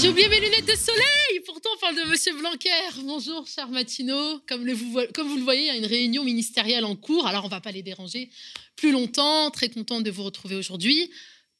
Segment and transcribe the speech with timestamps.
[0.00, 1.40] J'ai oublié mes lunettes de soleil.
[1.44, 2.70] Pourtant, on parle de Monsieur Blanquer.
[3.02, 7.26] Bonjour, cher vous, comme vous le voyez, il y a une réunion ministérielle en cours.
[7.26, 8.30] Alors, on ne va pas les déranger
[8.76, 9.50] plus longtemps.
[9.50, 11.10] Très contente de vous retrouver aujourd'hui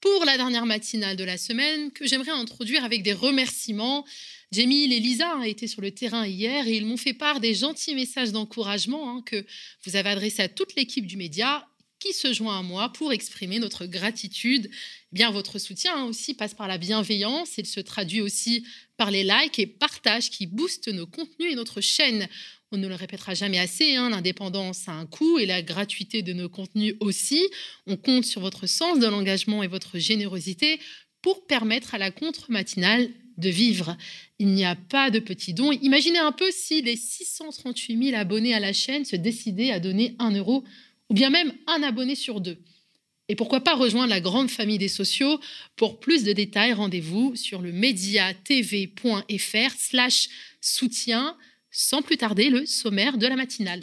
[0.00, 4.06] pour la dernière matinale de la semaine que j'aimerais introduire avec des remerciements.
[4.52, 7.54] Jamie et Lisa ont été sur le terrain hier et ils m'ont fait part des
[7.54, 9.44] gentils messages d'encouragement hein, que
[9.84, 11.68] vous avez adressés à toute l'équipe du média
[12.00, 14.68] qui se joint à moi pour exprimer notre gratitude.
[14.72, 17.58] Eh bien, votre soutien hein, aussi passe par la bienveillance.
[17.58, 18.64] Il se traduit aussi
[18.96, 22.26] par les likes et partages qui boostent nos contenus et notre chaîne.
[22.72, 26.32] On ne le répétera jamais assez, hein, l'indépendance a un coût et la gratuité de
[26.32, 27.46] nos contenus aussi.
[27.86, 30.80] On compte sur votre sens de l'engagement et votre générosité
[31.20, 33.96] pour permettre à la contre-matinale de vivre.
[34.38, 35.72] Il n'y a pas de petits dons.
[35.72, 40.14] Imaginez un peu si les 638 000 abonnés à la chaîne se décidaient à donner
[40.18, 40.64] un euro
[41.10, 42.58] ou bien même un abonné sur deux.
[43.28, 45.38] Et pourquoi pas rejoindre la grande famille des sociaux
[45.76, 49.24] Pour plus de détails, rendez-vous sur le mediatv.fr
[49.78, 50.28] slash
[50.60, 51.36] soutien.
[51.70, 53.82] Sans plus tarder, le sommaire de la matinale.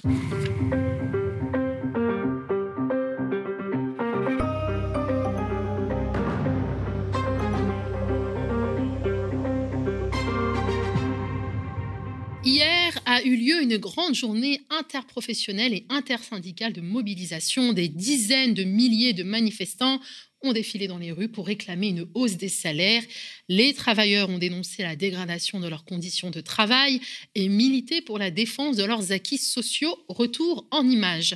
[13.48, 17.72] Lieu une grande journée interprofessionnelle et intersyndicale de mobilisation.
[17.72, 20.02] Des dizaines de milliers de manifestants
[20.44, 23.04] ont défilé dans les rues pour réclamer une hausse des salaires.
[23.48, 27.00] Les travailleurs ont dénoncé la dégradation de leurs conditions de travail
[27.36, 29.98] et milité pour la défense de leurs acquis sociaux.
[30.10, 31.36] Retour en images.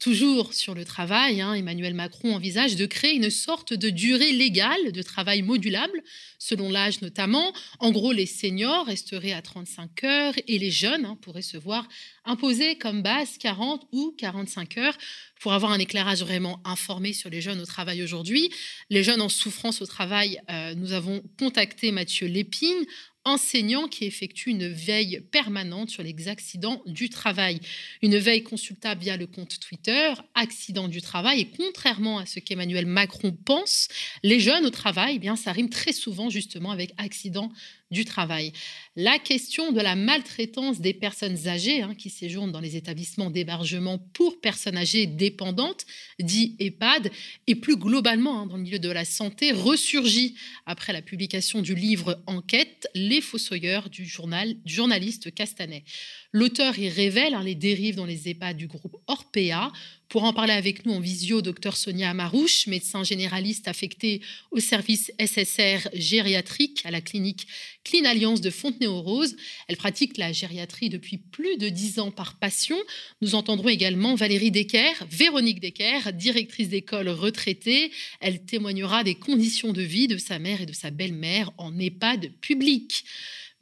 [0.00, 4.92] Toujours sur le travail, hein, Emmanuel Macron envisage de créer une sorte de durée légale
[4.92, 6.02] de travail modulable,
[6.38, 7.54] selon l'âge notamment.
[7.78, 11.88] En gros, les seniors resteraient à 35 heures et les jeunes hein, pourraient se voir
[12.24, 14.96] imposer comme base 40 ou 45 heures.
[15.40, 18.50] Pour avoir un éclairage vraiment informé sur les jeunes au travail aujourd'hui,
[18.90, 22.86] les jeunes en souffrance au travail, euh, nous avons contacté Mathieu Lépine,
[23.24, 27.60] enseignant qui effectue une veille permanente sur les accidents du travail.
[28.02, 31.40] Une veille consultable via le compte Twitter, accident du travail.
[31.40, 33.88] Et contrairement à ce qu'Emmanuel Macron pense,
[34.22, 37.50] les jeunes au travail, eh bien, ça rime très souvent justement avec accident
[37.90, 38.52] du travail.
[38.96, 43.98] La question de la maltraitance des personnes âgées hein, qui séjournent dans les établissements d'hébergement
[43.98, 45.86] pour personnes âgées dépendantes,
[46.20, 47.10] dit EHPAD,
[47.46, 50.34] et plus globalement hein, dans le milieu de la santé, ressurgit
[50.66, 55.84] après la publication du livre Enquête, Les Fossoyeurs du, journal, du journaliste Castanet.
[56.32, 59.72] L'auteur y révèle hein, les dérives dans les EHPAD du groupe Orpea.
[60.08, 64.20] Pour en parler avec nous en visio, docteur Sonia Amarouche, médecin généraliste affecté
[64.52, 67.46] au service SSR gériatrique à la clinique
[67.82, 69.34] Clean Alliance de Fontenay-aux-Roses.
[69.66, 72.76] Elle pratique la gériatrie depuis plus de dix ans par passion.
[73.22, 77.90] Nous entendrons également Valérie Decker, Véronique Decker, directrice d'école retraitée.
[78.20, 82.30] Elle témoignera des conditions de vie de sa mère et de sa belle-mère en EHPAD
[82.40, 83.04] public.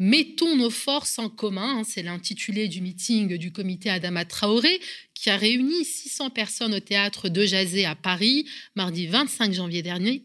[0.04, 4.80] Mettons nos forces en commun, hein, c'est l'intitulé du meeting du comité Adama Traoré,
[5.14, 10.24] qui a réuni 600 personnes au théâtre de Jazé à Paris, mardi 25 janvier dernier.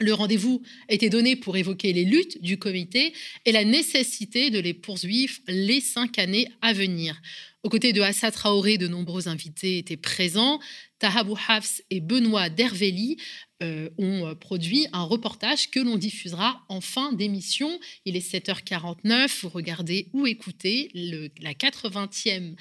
[0.00, 0.60] Le rendez-vous
[0.90, 3.14] été donné pour évoquer les luttes du comité
[3.46, 7.18] et la nécessité de les poursuivre les cinq années à venir.
[7.62, 10.60] Aux côtés de Assa Traoré, de nombreux invités étaient présents.
[10.98, 13.18] Tahabou Hafs et Benoît Derveli
[13.62, 17.78] euh, ont euh, produit un reportage que l'on diffusera en fin d'émission.
[18.06, 22.54] Il est 7h49, vous regardez ou écoutez la 80e,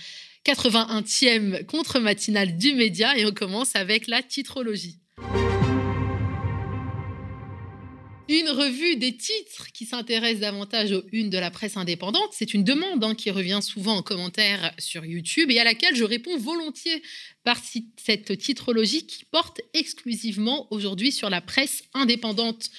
[0.46, 5.00] 81e contre-matinale du média et on commence avec la titrologie.
[8.30, 12.30] Une revue des titres qui s'intéresse davantage aux unes de la presse indépendante.
[12.32, 16.04] C'est une demande hein, qui revient souvent en commentaire sur YouTube et à laquelle je
[16.04, 17.02] réponds volontiers
[17.44, 17.60] par
[17.98, 22.70] cette titrologie qui porte exclusivement aujourd'hui sur la presse indépendante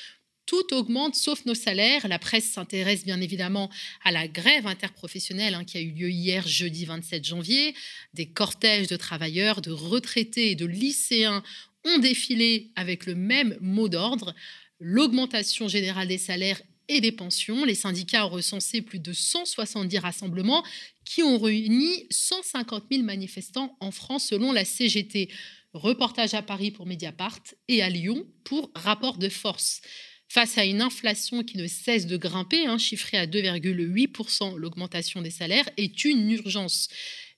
[0.47, 2.07] tout augmente sauf nos salaires.
[2.07, 3.71] La presse s'intéresse bien évidemment
[4.05, 7.75] à la grève interprofessionnelle hein, qui a eu lieu hier, jeudi 27 janvier.
[8.15, 11.43] Des cortèges de travailleurs, de retraités et de lycéens
[11.85, 14.33] ont défilé avec le même mot d'ordre
[14.81, 17.65] l'augmentation générale des salaires et des pensions.
[17.65, 20.65] Les syndicats ont recensé plus de 170 rassemblements
[21.05, 25.29] qui ont réuni 150 000 manifestants en France selon la CGT.
[25.73, 29.83] Reportage à Paris pour Mediapart et à Lyon pour Rapport de force.
[30.29, 35.31] Face à une inflation qui ne cesse de grimper, hein, chiffrée à 2,8%, l'augmentation des
[35.31, 36.89] salaires est une urgence.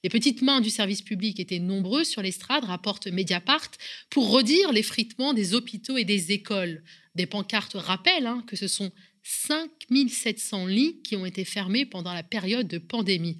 [0.04, 3.70] Les petites mains du service public étaient nombreuses sur l'estrade, rapporte Mediapart,
[4.10, 6.82] pour redire l'effritement des hôpitaux et des écoles.
[7.14, 8.90] Des pancartes rappellent hein, que ce sont
[9.22, 13.38] 5700 lits qui ont été fermés pendant la période de pandémie.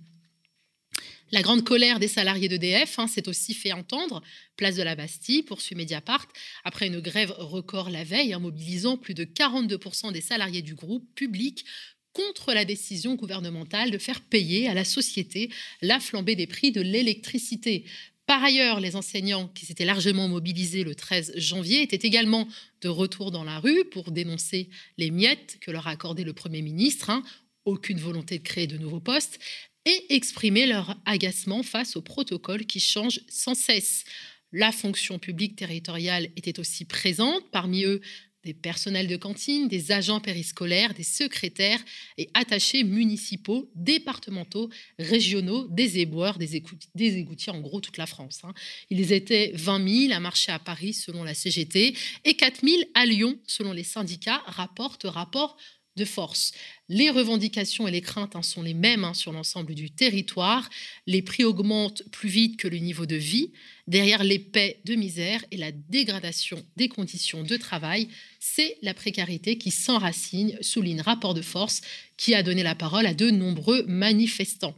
[1.33, 4.23] La grande colère des salariés d'EDF hein, s'est aussi fait entendre.
[4.57, 6.29] Place de la Bastille, poursuit Mediapart,
[6.63, 11.09] après une grève record la veille, hein, mobilisant plus de 42% des salariés du groupe
[11.15, 11.65] public
[12.13, 16.83] contre la décision gouvernementale de faire payer à la société la flambée des prix de
[16.83, 17.87] l'électricité.
[18.27, 22.47] Par ailleurs, les enseignants qui s'étaient largement mobilisés le 13 janvier étaient également
[22.81, 26.63] de retour dans la rue pour dénoncer les miettes que leur a accordé le Premier
[26.63, 27.11] ministre.
[27.11, 27.23] Hein.
[27.65, 29.39] aucune volonté de créer de nouveaux postes,
[29.85, 34.05] et exprimer leur agacement face au protocole qui change sans cesse.
[34.53, 38.01] La fonction publique territoriale était aussi présente, parmi eux
[38.45, 41.81] des personnels de cantine, des agents périscolaires, des secrétaires
[42.19, 44.69] et attachés municipaux, départementaux,
[44.99, 46.57] régionaux, des éboueurs, des,
[46.97, 48.41] égoutiers, en gros toute la France.
[48.45, 48.53] Hein.
[48.91, 51.95] Ils étaient 20 000 à marcher à Paris selon la CGT
[52.25, 55.57] et 4 000 à Lyon selon les syndicats, rapporte rapport
[55.97, 56.53] de force.
[56.89, 60.69] Les revendications et les craintes hein, sont les mêmes hein, sur l'ensemble du territoire.
[61.07, 63.53] Les prix augmentent plus vite que le niveau de vie.
[63.87, 68.09] Derrière les paix de misère et la dégradation des conditions de travail,
[68.41, 71.81] c'est la précarité qui s'enracine, souligne rapport de force
[72.17, 74.77] qui a donné la parole à de nombreux manifestants.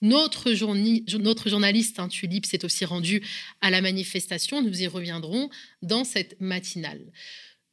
[0.00, 3.22] Notre, journaliste hein, Tulip s'est aussi rendu
[3.60, 4.62] à la manifestation.
[4.62, 5.50] Nous y reviendrons
[5.82, 7.00] dans cette matinale.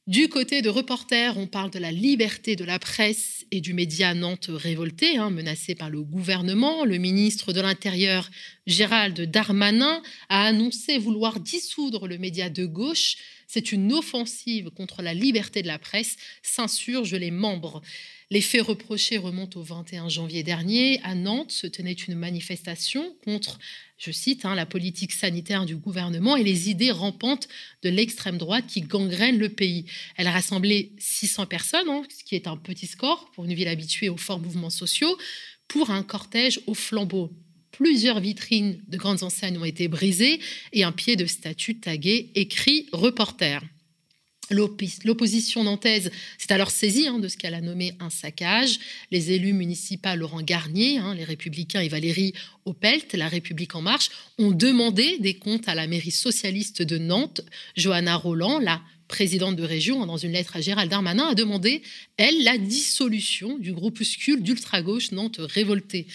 [0.08, 4.14] Du côté de reporters, on parle de la liberté de la presse et du média
[4.14, 6.86] Nantes révolté, hein, menacé par le gouvernement.
[6.86, 8.30] Le ministre de l'Intérieur,
[8.68, 13.16] Gérald Darmanin, a annoncé vouloir dissoudre le média de gauche.
[13.48, 17.82] C'est une offensive contre la liberté de la presse, s'insurgent les membres.
[18.30, 21.00] Les faits reprochés remontent au 21 janvier dernier.
[21.04, 23.58] À Nantes se tenait une manifestation contre,
[23.98, 27.48] je cite, hein, la politique sanitaire du gouvernement et les idées rampantes
[27.82, 29.86] de l'extrême droite qui gangrènent le pays.
[30.18, 33.70] Elle a rassemblé 600 personnes, hein, ce qui est un petit score pour une ville
[33.70, 35.18] habituée aux forts mouvements sociaux,
[35.68, 37.32] pour un cortège au flambeau.
[37.72, 40.40] Plusieurs vitrines de grandes enseignes ont été brisées
[40.74, 43.62] et un pied de statue tagué écrit reporter.
[44.52, 48.80] L'opposition nantaise s'est alors saisie hein, de ce qu'elle a nommé un saccage.
[49.12, 52.34] Les élus municipaux Laurent Garnier, hein, les Républicains et Valérie
[52.66, 57.42] Opelt, La République en marche, ont demandé des comptes à la mairie socialiste de Nantes.
[57.76, 61.82] Johanna Roland, la présidente de région, dans une lettre à Gérald Darmanin, a demandé,
[62.18, 66.08] elle, la dissolution du groupuscule d'ultra-gauche Nantes révolté.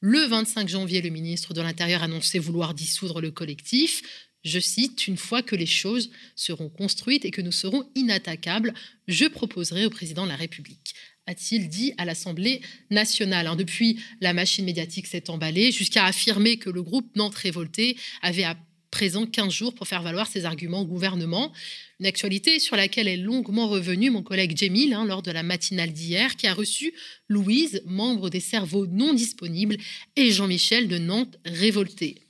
[0.00, 5.16] Le 25 janvier, le ministre de l'Intérieur annonçait vouloir dissoudre le collectif je cite, une
[5.16, 8.72] fois que les choses seront construites et que nous serons inattaquables,
[9.08, 10.94] je proposerai au président de la République
[11.26, 12.60] a-t-il dit à l'Assemblée
[12.90, 13.46] nationale.
[13.46, 18.44] Hein, depuis, la machine médiatique s'est emballée jusqu'à affirmer que le groupe Nantes Révolté avait
[18.44, 18.56] à
[18.90, 21.52] présent 15 jours pour faire valoir ses arguments au gouvernement.
[22.00, 25.92] Une actualité sur laquelle est longuement revenu mon collègue Jemil hein, lors de la matinale
[25.92, 26.94] d'hier, qui a reçu
[27.28, 29.76] Louise, membre des cerveaux non disponibles,
[30.14, 32.25] et Jean-Michel de Nantes Révolté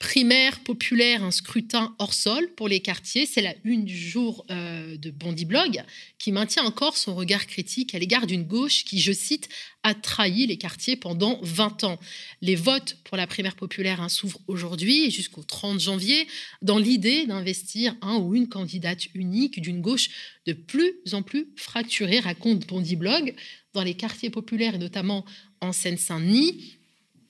[0.00, 3.26] primaire populaire, un scrutin hors sol pour les quartiers.
[3.26, 5.84] C'est la une du jour euh, de Bondi Blog
[6.18, 9.50] qui maintient encore son regard critique à l'égard d'une gauche qui, je cite,
[9.82, 12.00] a trahi les quartiers pendant 20 ans.
[12.40, 16.26] Les votes pour la primaire populaire hein, s'ouvrent aujourd'hui jusqu'au 30 janvier
[16.62, 20.08] dans l'idée d'investir un ou une candidate unique d'une gauche
[20.46, 23.34] de plus en plus fracturée, raconte Bondi Blog,
[23.74, 25.26] dans les quartiers populaires et notamment
[25.60, 26.78] en Seine-Saint-Denis.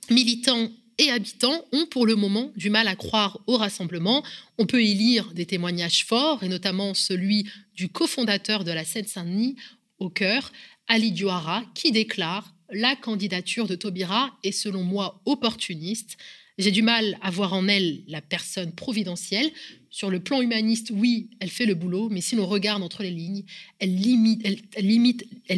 [0.09, 4.23] Militants et habitants ont pour le moment du mal à croire au rassemblement.
[4.59, 9.57] On peut y lire des témoignages forts, et notamment celui du cofondateur de la Seine-Saint-Denis
[9.99, 10.52] au cœur,
[10.88, 16.19] Ali Diouara, qui déclare La candidature de Taubira est selon moi opportuniste.
[16.61, 19.50] J'ai du mal à voir en elle la personne providentielle.
[19.88, 23.11] Sur le plan humaniste, oui, elle fait le boulot, mais si l'on regarde entre les
[23.11, 23.45] lignes,
[23.79, 24.83] elle limite, elle,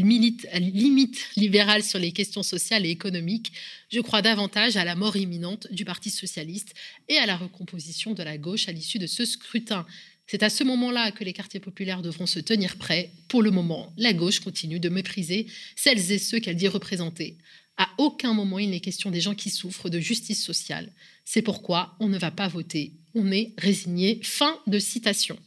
[0.05, 3.53] milite, elle limite libérale sur les questions sociales et économiques.
[3.91, 6.73] Je crois davantage à la mort imminente du Parti socialiste
[7.09, 9.85] et à la recomposition de la gauche à l'issue de ce scrutin.
[10.29, 13.11] C'est à ce moment-là que les quartiers populaires devront se tenir prêts.
[13.27, 17.39] Pour le moment, la gauche continue de mépriser celles et ceux qu'elle dit représenter.
[17.77, 20.93] À aucun moment il n'est question des gens qui souffrent de justice sociale.
[21.25, 22.93] C'est pourquoi on ne va pas voter.
[23.15, 24.21] On est résigné.
[24.23, 25.39] Fin de citation.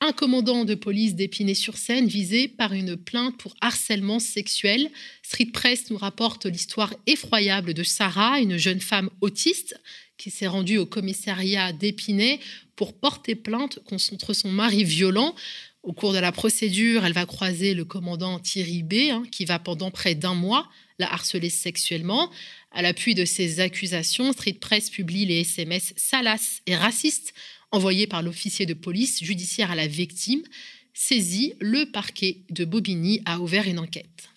[0.00, 4.90] Un commandant de police d'Épinay-sur-Seine visé par une plainte pour harcèlement sexuel.
[5.22, 9.80] Street Press nous rapporte l'histoire effroyable de Sarah, une jeune femme autiste
[10.18, 12.40] qui s'est rendue au commissariat d'Épinay
[12.74, 15.34] pour porter plainte contre son mari violent.
[15.82, 19.58] Au cours de la procédure, elle va croiser le commandant Thierry B, hein, qui va
[19.58, 22.30] pendant près d'un mois la harceler sexuellement.
[22.70, 27.34] À l'appui de ces accusations, Street Press publie les SMS salaces et racistes
[27.70, 30.42] envoyés par l'officier de police judiciaire à la victime.
[30.94, 34.30] Saisi, le parquet de Bobigny a ouvert une enquête.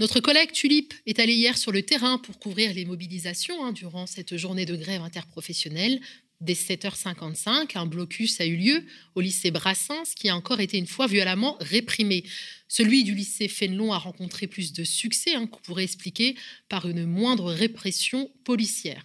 [0.00, 4.06] Notre collègue Tulip est allé hier sur le terrain pour couvrir les mobilisations hein, durant
[4.06, 6.00] cette journée de grève interprofessionnelle.
[6.40, 8.84] Dès 7h55, un blocus a eu lieu
[9.16, 12.22] au lycée Brassens qui a encore été une fois violemment réprimé.
[12.68, 16.36] Celui du lycée Fénelon a rencontré plus de succès, hein, qu'on pourrait expliquer
[16.68, 19.04] par une moindre répression policière.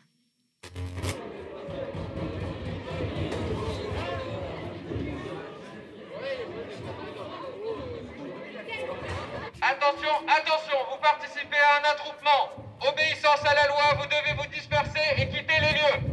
[9.59, 12.77] Attention, attention, vous participez à un attroupement.
[12.87, 16.12] Obéissance à la loi, vous devez vous disperser et quitter les lieux.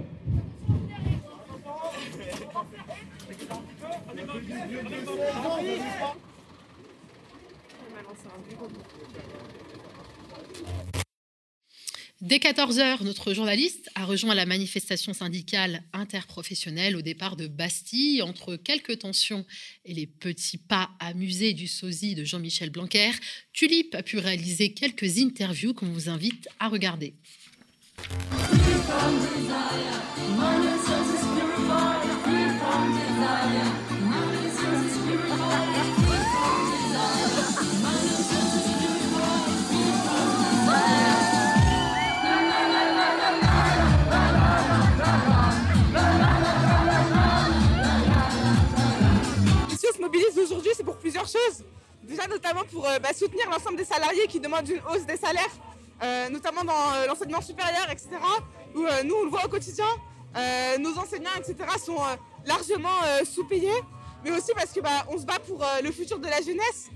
[12.21, 18.21] Dès 14h, notre journaliste a rejoint la manifestation syndicale interprofessionnelle au départ de Bastille.
[18.21, 19.47] Entre quelques tensions
[19.87, 23.12] et les petits pas amusés du sosie de Jean-Michel Blanquer,
[23.55, 27.14] Tulip a pu réaliser quelques interviews qu'on vous invite à regarder.
[50.42, 51.64] Aujourd'hui, c'est pour plusieurs choses.
[52.02, 55.50] Déjà, notamment pour euh, bah, soutenir l'ensemble des salariés qui demandent une hausse des salaires,
[56.02, 58.09] euh, notamment dans euh, l'enseignement supérieur, etc.
[58.75, 59.85] Où nous, on le voit au quotidien,
[60.78, 61.57] nos enseignants, etc.
[61.85, 61.99] sont
[62.47, 63.83] largement sous-payés.
[64.23, 66.88] Mais aussi parce que bah, on se bat pour le futur de la jeunesse,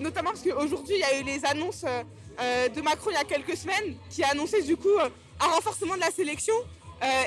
[0.00, 3.56] notamment parce qu'aujourd'hui, il y a eu les annonces de Macron il y a quelques
[3.56, 4.96] semaines qui a annoncé du coup
[5.40, 6.54] un renforcement de la sélection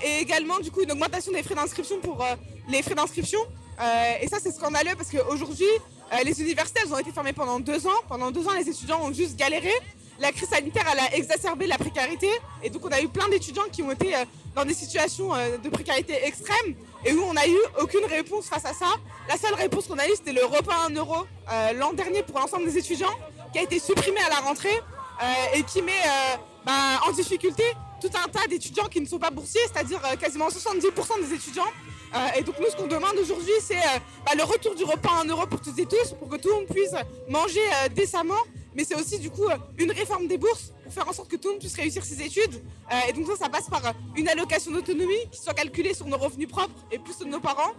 [0.01, 2.25] et également du coup une augmentation des frais d'inscription pour
[2.69, 3.39] les frais d'inscription.
[3.79, 5.67] Euh, et ça, c'est scandaleux parce qu'aujourd'hui,
[6.13, 7.99] euh, les universités, elles ont été fermées pendant deux ans.
[8.07, 9.71] Pendant deux ans, les étudiants ont juste galéré.
[10.19, 12.27] La crise sanitaire, elle a exacerbé la précarité.
[12.61, 15.69] Et donc, on a eu plein d'étudiants qui ont été euh, dans des situations de
[15.69, 18.87] précarité extrême et où on n'a eu aucune réponse face à ça.
[19.29, 21.27] La seule réponse qu'on a eue, c'était le repas à 1 euro
[21.75, 23.13] l'an dernier pour l'ensemble des étudiants,
[23.53, 24.81] qui a été supprimé à la rentrée
[25.53, 26.01] et qui met
[26.65, 27.63] bah, en difficulté
[28.01, 31.88] tout un tas d'étudiants qui ne sont pas boursiers, c'est-à-dire quasiment 70% des étudiants euh,
[32.37, 35.21] et donc nous, ce qu'on demande aujourd'hui, c'est euh, bah, le retour du repas à
[35.21, 36.93] 1 euro pour toutes et tous, pour que tout le monde puisse
[37.27, 38.41] manger euh, décemment.
[38.75, 39.47] Mais c'est aussi du coup
[39.77, 42.21] une réforme des bourses pour faire en sorte que tout le monde puisse réussir ses
[42.21, 42.61] études.
[43.07, 43.81] et donc ça, ça passe par
[44.15, 47.71] une allocation d'autonomie qui soit calculée sur nos revenus propres et plus de nos parents,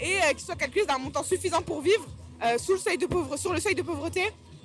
[0.00, 2.06] et qui soit calculée d'un montant suffisant pour vivre
[2.58, 4.22] sous sur le seuil de pauvreté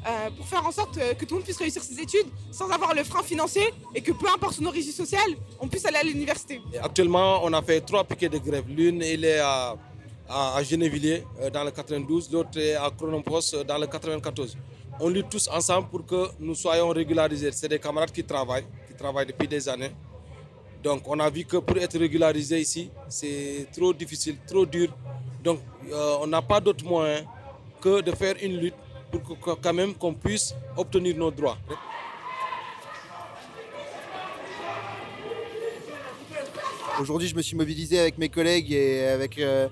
[0.08, 2.70] euh, pour faire en sorte euh, que tout le monde puisse réussir ses études sans
[2.70, 3.64] avoir le frein financier
[3.96, 6.62] et que peu importe son origine sociale, on puisse aller à l'université.
[6.80, 8.66] Actuellement, on a fait trois piquets de grève.
[8.70, 9.76] L'une, est à,
[10.30, 14.56] à, Genévilliers, euh, dans le 92, l'autre est à Chronopost, dans le 94.
[15.00, 17.52] On lutte tous ensemble pour que nous soyons régularisés.
[17.52, 19.92] C'est des camarades qui travaillent, qui travaillent depuis des années.
[20.84, 24.90] Donc on a vu que pour être régularisé ici, c'est trop difficile, trop dur.
[25.44, 25.62] Donc
[26.22, 27.24] on n'a pas d'autre moyen
[27.82, 28.76] que de faire une lutte
[29.20, 31.58] pour quand même qu'on puisse obtenir nos droits.
[37.02, 39.68] Aujourd'hui, je me suis mobilisé avec mes collègues et avec euh,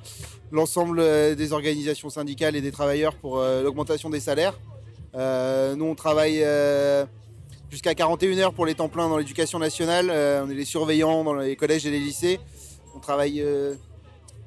[0.51, 4.59] l'ensemble euh, des organisations syndicales et des travailleurs pour euh, l'augmentation des salaires.
[5.13, 6.43] nous, on travaille
[7.69, 10.09] jusqu'à 41 heures pour les temps pleins dans l'éducation nationale.
[10.11, 12.39] on est les surveillants dans les collèges et les lycées.
[12.95, 13.43] On travaille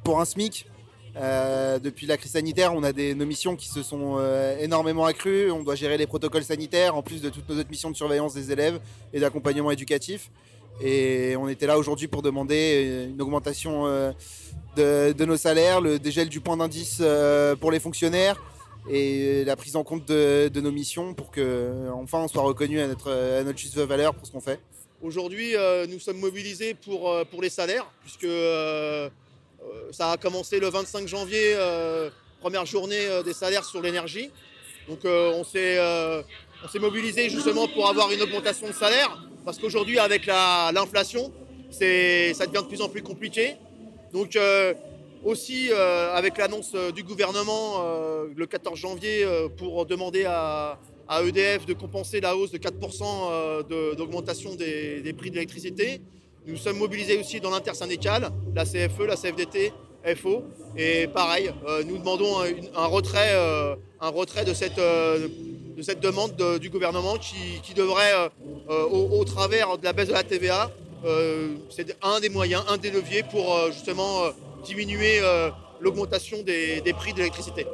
[0.04, 0.66] pour un SMIC.
[1.18, 5.06] Euh, depuis la crise sanitaire, on a des, nos missions qui se sont euh, énormément
[5.06, 5.50] accrues.
[5.50, 8.34] On doit gérer les protocoles sanitaires, en plus de toutes nos autres missions de surveillance
[8.34, 8.80] des élèves
[9.14, 10.30] et d'accompagnement éducatif.
[10.82, 14.12] Et on était là aujourd'hui pour demander une augmentation euh,
[14.76, 17.02] de, nos salaires, le dégel du point d'indice
[17.60, 18.42] pour les fonctionnaires
[18.90, 22.86] et la prise en compte de, nos missions pour que enfin on soit reconnu à
[22.86, 24.60] notre, à notre juste valeur pour ce qu'on fait.
[25.02, 25.54] Aujourd'hui,
[25.88, 29.08] nous sommes mobilisés pour, pour les salaires, puisque euh,
[29.92, 34.30] ça a commencé le 25 janvier, euh, première journée euh, des salaires sur l'énergie.
[34.88, 41.32] Donc on s'est mobilisé justement pour avoir une augmentation de salaire, parce qu'aujourd'hui avec l'inflation,
[41.70, 43.56] ça devient de plus en plus compliqué.
[44.12, 44.38] Donc
[45.24, 47.82] aussi avec l'annonce du gouvernement
[48.32, 50.78] le 14 janvier pour demander à,
[51.10, 56.00] EDF de compenser la hausse de 4% d'augmentation des, prix de l'électricité.
[56.46, 59.72] Nous sommes mobilisés aussi dans l'intersyndical, la CFE, la CFDT,
[60.14, 60.44] FO.
[60.76, 62.36] Et pareil, euh, nous demandons
[62.76, 65.26] un, retrait, euh, un retrait de cette, euh,
[66.00, 68.30] demande du gouvernement qui, devrait,
[68.68, 70.70] au, travers de la baisse de la TVA,
[71.68, 74.22] c'est un des moyens, un des leviers pour justement
[74.64, 75.20] diminuer
[75.80, 77.66] l'augmentation des prix de l'électricité.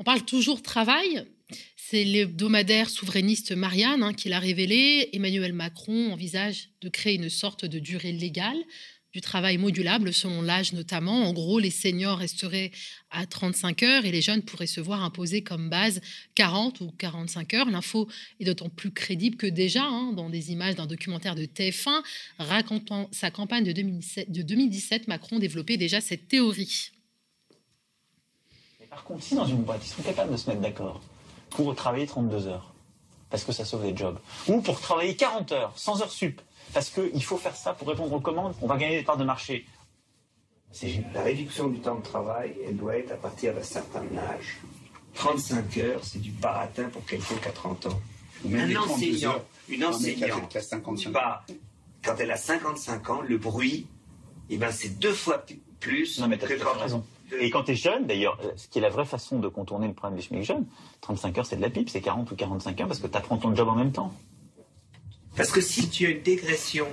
[0.00, 1.26] On parle toujours travail.
[1.76, 5.10] C'est l'hebdomadaire souverainiste Marianne hein, qui l'a révélé.
[5.12, 8.56] Emmanuel Macron envisage de créer une sorte de durée légale
[9.12, 11.24] du travail modulable selon l'âge notamment.
[11.24, 12.70] En gros, les seniors resteraient
[13.10, 16.00] à 35 heures et les jeunes pourraient se voir imposer comme base
[16.34, 17.70] 40 ou 45 heures.
[17.70, 22.00] L'info est d'autant plus crédible que déjà, hein, dans des images d'un documentaire de TF1
[22.38, 26.90] racontant sa campagne de 2017, de 2017 Macron développait déjà cette théorie.
[28.90, 31.00] Par contre, si dans une boîte, ils sont capables de se mettre d'accord
[31.50, 32.72] pour travailler 32 heures,
[33.30, 34.18] parce que ça sauve les jobs,
[34.48, 36.40] ou pour travailler 40 heures, sans heures sup,
[36.74, 39.24] parce qu'il faut faire ça pour répondre aux commandes, on va gagner des parts de
[39.24, 39.64] marché.
[41.14, 44.58] La réduction du temps de travail, elle doit être à partir d'un certain âge.
[45.14, 48.00] 35 heures, c'est du baratin pour quelqu'un qui a 30 ans.
[48.44, 50.56] un enseignant, une enseignante,
[52.02, 53.86] quand elle a 55 ans, le bruit,
[54.48, 55.44] eh ben, c'est deux fois
[55.80, 57.04] plus non, mais que raison.
[57.38, 59.86] Et quand tu es jeune, d'ailleurs, euh, ce qui est la vraie façon de contourner
[59.86, 60.66] le problème du SMIC jeune,
[61.00, 63.36] 35 heures c'est de la pipe, c'est 40 ou 45 heures parce que tu apprends
[63.36, 64.12] ton job en même temps.
[65.36, 66.86] Parce que si tu as une dégression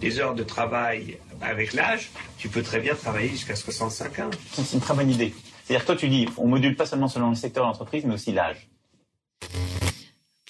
[0.00, 4.30] des heures de travail avec l'âge, tu peux très bien travailler jusqu'à 65 ans.
[4.52, 5.34] C'est une très bonne idée.
[5.64, 8.14] C'est-à-dire que toi, tu dis, on module pas seulement selon le secteur de l'entreprise, mais
[8.14, 8.68] aussi l'âge.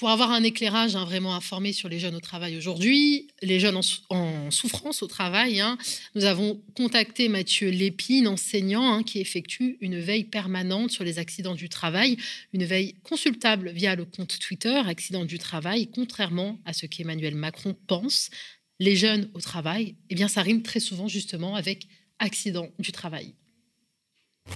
[0.03, 3.79] Pour avoir un éclairage hein, vraiment informé sur les jeunes au travail aujourd'hui, les jeunes
[4.11, 5.79] en, souffrance au travail, hein,
[6.17, 11.55] nous avons contacté Mathieu Lépine, enseignant, hein, qui effectue une veille permanente sur les accidents
[11.55, 12.17] du travail,
[12.53, 17.77] une veille consultable via le compte Twitter Accidents du travail, contrairement à ce qu'Emmanuel Macron
[17.87, 18.31] pense.
[18.81, 21.87] Les jeunes au travail, eh bien, ça rime très souvent justement avec
[22.19, 23.37] accident du travail.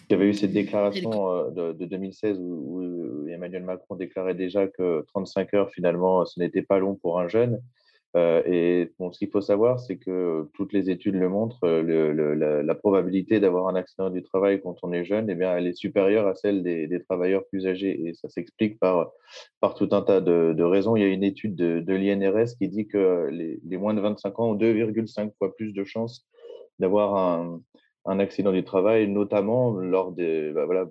[0.09, 5.05] Il y avait eu cette déclaration euh, de, 2016 où, Emmanuel Macron déclarait déjà que
[5.09, 7.61] 35 heures, finalement, ce n'était pas long pour un jeune.
[8.17, 12.63] Euh, et bon, ce qu'il faut savoir, c'est que toutes les études le montrent, euh,
[12.63, 15.77] la, probabilité d'avoir un accident du travail quand on est jeune, eh bien, elle est
[15.77, 18.07] supérieure à celle des, travailleurs plus âgés.
[18.07, 19.11] Et ça s'explique par,
[19.61, 20.97] par tout un tas de, raisons.
[20.97, 24.39] Il y a une étude de, l'INRS qui dit que les, les, moins de 25
[24.41, 26.27] ans ont 2,5 fois plus de chances
[26.79, 27.61] d'avoir un,
[28.07, 30.89] un accident du travail, notamment lors des, bah, voilà,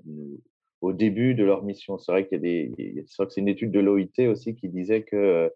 [0.81, 1.97] au début de leur mission.
[1.97, 5.51] C'est vrai qu'il y a des, c'est une étude de l'OIT aussi qui disait que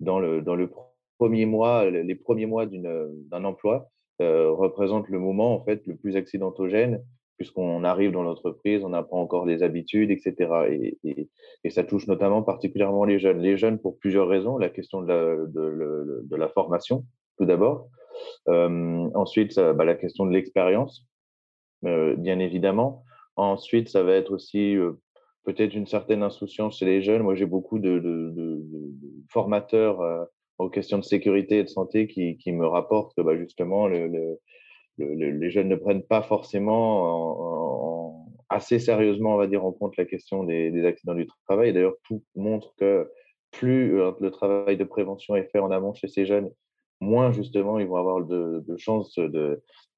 [0.00, 0.70] dans le, dans le
[1.18, 3.88] premier mois, les premiers mois d'un emploi
[4.20, 7.02] euh, représentent le moment en fait le plus accidentogène
[7.38, 10.50] puisqu'on arrive dans l'entreprise, on apprend encore des habitudes, etc.
[10.70, 11.28] Et,
[11.64, 13.40] et, ça touche notamment particulièrement les jeunes.
[13.40, 14.58] Les jeunes pour plusieurs raisons.
[14.58, 17.04] La question de de, de la formation,
[17.38, 17.88] tout d'abord.
[18.48, 21.06] Euh, ensuite, bah, la question de l'expérience,
[21.84, 23.04] euh, bien évidemment.
[23.36, 24.92] Ensuite, ça va être aussi euh,
[25.44, 27.22] peut-être une certaine insouciance chez les jeunes.
[27.22, 28.62] Moi, j'ai beaucoup de,
[29.30, 33.88] formateurs aux questions de sécurité et de santé qui, qui me rapportent que bah, justement,
[33.88, 34.38] le,
[34.98, 37.48] les jeunes ne prennent pas forcément
[38.50, 41.72] assez sérieusement, on va dire, en compte la question des accidents du travail.
[41.72, 43.10] D'ailleurs, tout montre que
[43.50, 46.50] plus le travail de prévention est fait en amont chez ces jeunes,
[47.02, 49.18] moins justement ils vont avoir de, chances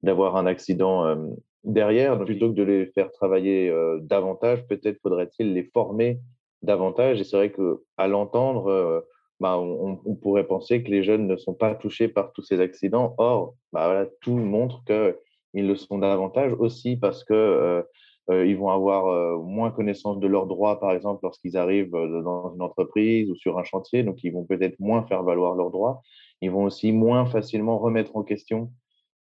[0.03, 1.15] d'avoir un accident euh,
[1.63, 2.17] derrière.
[2.17, 6.19] Donc, plutôt que de les faire travailler euh, davantage, peut-être faudrait-il les former
[6.61, 7.21] davantage.
[7.21, 9.01] Et c'est vrai qu'à l'entendre, euh,
[9.39, 13.15] bah, on, pourrait penser que les jeunes ne sont pas touchés par tous ces accidents.
[13.17, 17.83] Or, bah, voilà, tout montre qu'ils le sont davantage aussi parce que
[18.27, 23.29] ils vont avoir moins connaissance de leurs droits, par exemple, lorsqu'ils arrivent dans une entreprise
[23.29, 24.01] ou sur un chantier.
[24.01, 26.01] Donc, ils vont peut-être moins faire valoir leurs droits
[26.41, 28.71] ils vont aussi moins facilement remettre en question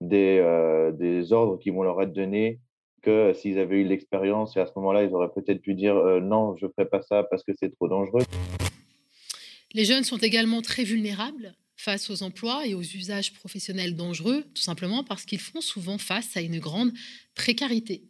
[0.01, 2.61] des, euh, des ordres qui vont leur être donnés
[3.03, 6.21] que s'ils avaient eu l'expérience et à ce moment-là, ils auraient peut-être pu dire euh,
[6.21, 8.23] non, je ne ferai pas ça parce que c'est trop dangereux.
[9.75, 14.63] Les jeunes sont également très vulnérables face aux emplois et aux usages professionnels dangereux, tout
[14.63, 16.91] simplement parce qu'ils font souvent face à une grande
[17.35, 18.03] précarité.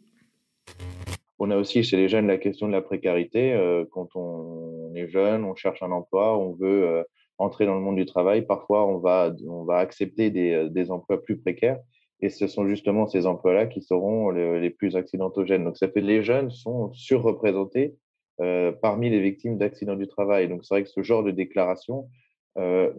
[1.37, 3.53] On a aussi chez les jeunes la question de la précarité.
[3.53, 7.05] Euh, quand on est jeune, on cherche un emploi, on veut
[7.39, 10.91] entrer dans le monde du travail, parfois on va, on va accepter des, euh, des
[10.91, 11.79] emplois plus précaires.
[12.21, 15.63] Et ce sont justement ces emplois-là qui seront les, plus accidentogènes.
[15.63, 17.95] Donc, ça fait les jeunes sont surreprésentés
[18.41, 20.49] euh, parmi les victimes d'accidents du travail.
[20.49, 22.09] Donc, c'est vrai que ce genre de déclaration
[22.57, 22.91] euh,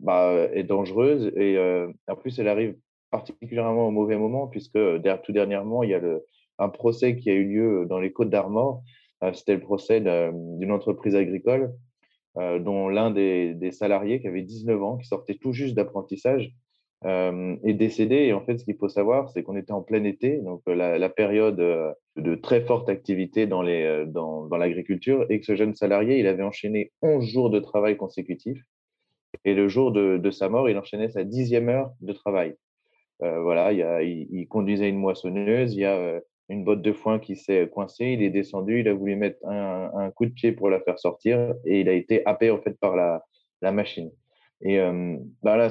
[0.00, 1.32] bah, est dangereuse.
[1.34, 1.56] Et
[2.06, 2.76] en plus, elle arrive
[3.10, 4.78] particulièrement au mauvais moment, puisque
[5.22, 6.22] tout dernièrement, il y a le,
[6.58, 8.82] un procès qui a eu lieu dans les Côtes d'Armor.
[9.32, 11.72] C'était le procès d'une entreprise agricole
[12.36, 16.52] dont l'un des, salariés qui avait 19 ans, qui sortait tout juste d'apprentissage,
[17.04, 18.16] euh, est décédé.
[18.16, 20.74] Et en fait, ce qu'il faut savoir, c'est qu'on était en plein été, donc euh,
[20.74, 25.74] la, période de très forte activité dans, les, dans, dans l'agriculture, et que ce jeune
[25.74, 28.62] salarié, il avait enchaîné 11 jours de travail consécutifs.
[29.44, 32.54] Et le jour de, de sa mort, il enchaînait sa dixième heure de travail.
[33.20, 36.20] voilà, il, a, il, conduisait une moissonneuse, il y a
[36.52, 40.10] une botte de foin qui s'est coincée, il est descendu, il a voulu mettre un,
[40.10, 42.94] coup de pied pour la faire sortir et il a été happé en fait par
[42.94, 43.24] la,
[43.62, 44.10] la machine.
[44.60, 44.78] Et
[45.42, 45.70] bah là,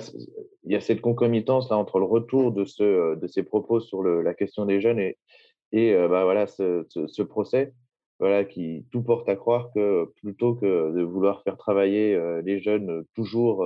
[0.64, 4.04] il y a cette concomitance là entre le retour de, ce, de ces propos sur
[4.04, 5.18] la question des jeunes et,
[5.72, 7.74] et bah voilà, ce, ce, procès
[8.20, 13.06] voilà, qui tout porte à croire que plutôt que de vouloir faire travailler les jeunes
[13.16, 13.66] toujours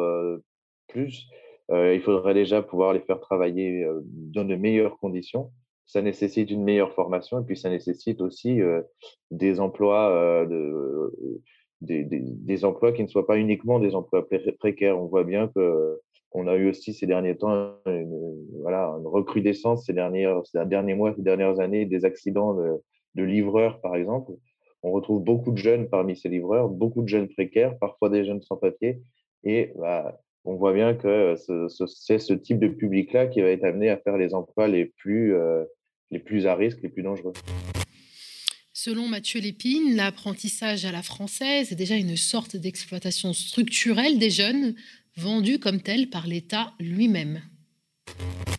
[0.88, 1.28] plus,
[1.72, 5.52] il faudrait déjà pouvoir les faire travailler dans de meilleures conditions.
[5.86, 8.60] Ça nécessite une meilleure formation et puis ça nécessite aussi
[9.32, 11.14] des emplois de,
[11.82, 14.28] des, des, emplois qui ne soient pas uniquement des emplois
[14.60, 15.00] précaires.
[15.00, 16.00] On voit bien que
[16.36, 20.94] on a eu aussi ces derniers temps une, voilà, une recrudescence ces, dernières, ces derniers
[20.94, 22.82] mois, ces dernières années des accidents de,
[23.16, 24.34] de, livreurs, par exemple.
[24.84, 28.42] On retrouve beaucoup de jeunes parmi ces livreurs, beaucoup de jeunes précaires, parfois des jeunes
[28.42, 29.02] sans papier.
[29.44, 31.36] Et bah, on voit bien que
[31.98, 35.36] c'est ce, type de public-là qui va être amené à faire les emplois les plus,
[35.36, 35.64] euh,
[36.12, 37.34] les plus à risque, les plus dangereux.
[38.74, 44.76] Selon Mathieu Lépine, l'apprentissage à la française est déjà une sorte d'exploitation structurelle des jeunes,
[45.18, 47.42] vendue comme telle par l'État lui-même.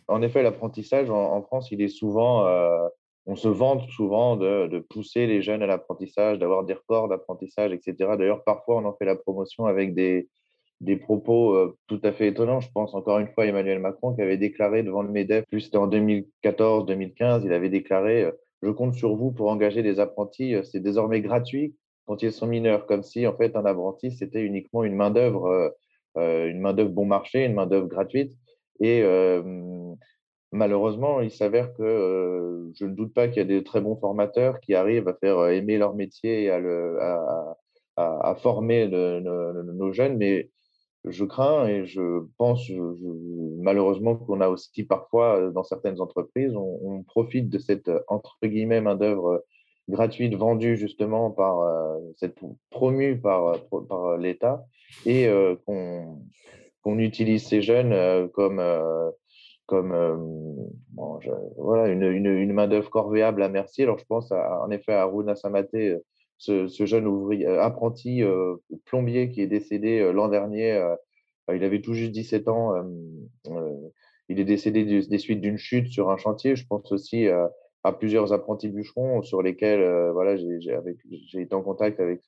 [0.08, 2.88] En effet, l'apprentissage en, France, il est souvent, euh,
[3.26, 7.94] on se vante souvent de, pousser les jeunes à l'apprentissage, d'avoir des records d'apprentissage, etc.
[8.18, 10.28] D'ailleurs, parfois, on en fait la promotion avec des,
[10.80, 12.60] des propos euh, tout à fait étonnants.
[12.60, 15.78] Je pense encore une fois Emmanuel Macron qui avait déclaré devant le MEDEF, plus c'était
[15.78, 20.54] en 2014-2015, il avait déclaré euh, je compte sur vous pour engager des apprentis.
[20.54, 24.42] Euh, c'est désormais gratuit quand ils sont mineurs, comme si en fait un apprenti c'était
[24.42, 25.74] uniquement une main d'œuvre,
[26.16, 28.32] euh, une main d'œuvre bon marché, une main d'œuvre gratuite.
[28.80, 29.02] Et
[30.52, 34.60] malheureusement, il s'avère que je ne doute pas qu'il y a des très bons formateurs
[34.60, 36.98] qui arrivent à faire aimer leur métier et à, le,
[37.96, 40.50] à, former nos jeunes, mais
[41.06, 42.70] je crains et je pense
[43.58, 48.80] malheureusement qu'on a aussi parfois euh, dans certaines entreprises, on, profite de cette entre guillemets
[48.80, 49.44] main d'œuvre
[49.88, 52.36] gratuite vendue justement par euh, cette
[52.70, 54.64] promue par, par l'État
[55.04, 58.62] et euh, qu'on utilise ces jeunes comme
[59.66, 59.92] comme
[61.56, 63.82] voilà, une, une, main d'œuvre corvéable à merci.
[63.82, 65.96] Alors je pense en effet à Aruna Samaté,
[66.38, 70.80] ce, jeune ouvrier, euh, apprenti euh, plombier qui est décédé euh, l'an dernier.
[71.52, 72.74] il avait tout juste 17 ans.
[74.28, 76.56] il est décédé des suites d'une chute sur un chantier.
[76.56, 82.22] Je pense aussi à plusieurs apprentis bûcherons sur lesquels voilà, j'ai été en contact avec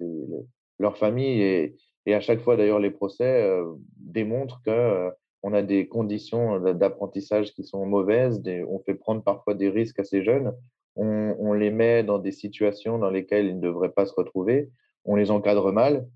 [0.79, 1.43] leurs familles.
[1.43, 3.53] Et, et, à chaque fois, d'ailleurs, les procès
[3.97, 5.11] démontrent que
[5.43, 10.05] on a des conditions d'apprentissage qui sont mauvaises, on fait prendre parfois des risques à
[10.05, 10.53] ces jeunes
[10.99, 14.71] on, les met dans des situations dans lesquelles ils ne devraient pas se retrouver,
[15.05, 16.09] on les encadre mal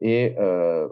[0.00, 0.88] et euh,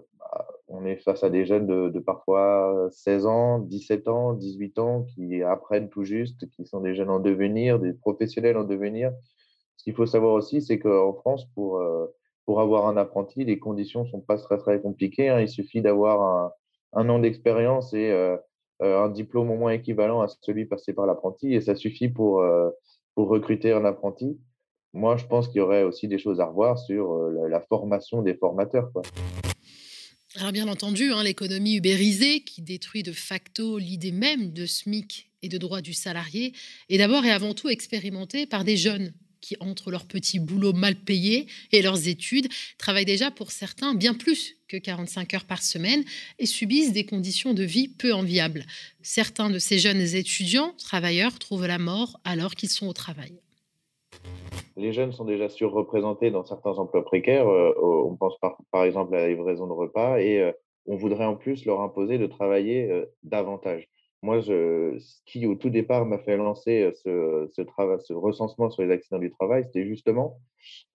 [0.68, 5.42] on est face à des jeunes de, parfois 16 ans, 17 ans, 18 ans qui
[5.42, 9.12] apprennent tout juste, qui sont des jeunes en devenir, des professionnels en devenir.
[9.76, 12.06] Ce qu'il faut savoir aussi, c'est qu'en France, pour, euh,
[12.46, 15.28] pour avoir un apprenti, les conditions ne sont pas très, très compliquées.
[15.28, 15.40] Hein.
[15.40, 16.52] Il suffit d'avoir
[16.92, 18.37] un, an d'expérience et euh,
[18.80, 22.42] un diplôme au moins équivalent à celui passé par l'apprenti et ça suffit pour,
[23.16, 24.38] pour recruter un apprenti.
[24.92, 28.22] Moi, je pense qu'il y aurait aussi des choses à revoir sur euh, la, formation
[28.22, 28.90] des formateurs.
[30.37, 35.48] Alors bien entendu, hein, l'économie ubérisée qui détruit de facto l'idée même de SMIC et
[35.48, 36.52] de droit du salarié
[36.90, 39.12] est d'abord et avant tout expérimentée par des jeunes
[39.46, 44.14] qui, entre leurs petits boulots mal payés et leurs études, travaillent déjà pour certains bien
[44.14, 46.02] plus que 45 heures par semaine
[46.40, 48.64] et subissent des conditions de vie peu enviables.
[49.02, 53.35] Certains de ces jeunes étudiants, travailleurs, trouvent la mort alors qu'ils sont au travail.
[54.76, 57.48] Les jeunes sont déjà surreprésentés dans certains emplois précaires.
[57.48, 60.52] Euh, on pense par, par, exemple à la livraison de repas et euh,
[60.87, 63.88] on voudrait en plus leur imposer de travailler euh, davantage.
[64.26, 69.20] Moi, ce qui au tout départ m'a fait lancer ce, ce, recensement sur les accidents
[69.20, 70.40] du travail, c'était justement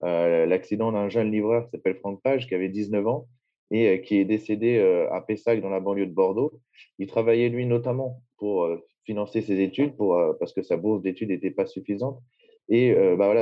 [0.02, 3.26] l'accident d'un jeune livreur qui s'appelle Franck Page, qui avait 19 ans
[3.72, 6.52] et euh, qui est décédé euh, à Pessac dans la banlieue de Bordeaux.
[6.98, 9.94] Il travaillait lui notamment pour euh, financer ses études
[10.38, 12.20] parce que sa bourse d'études n'était pas suffisante.
[12.68, 13.34] Et bah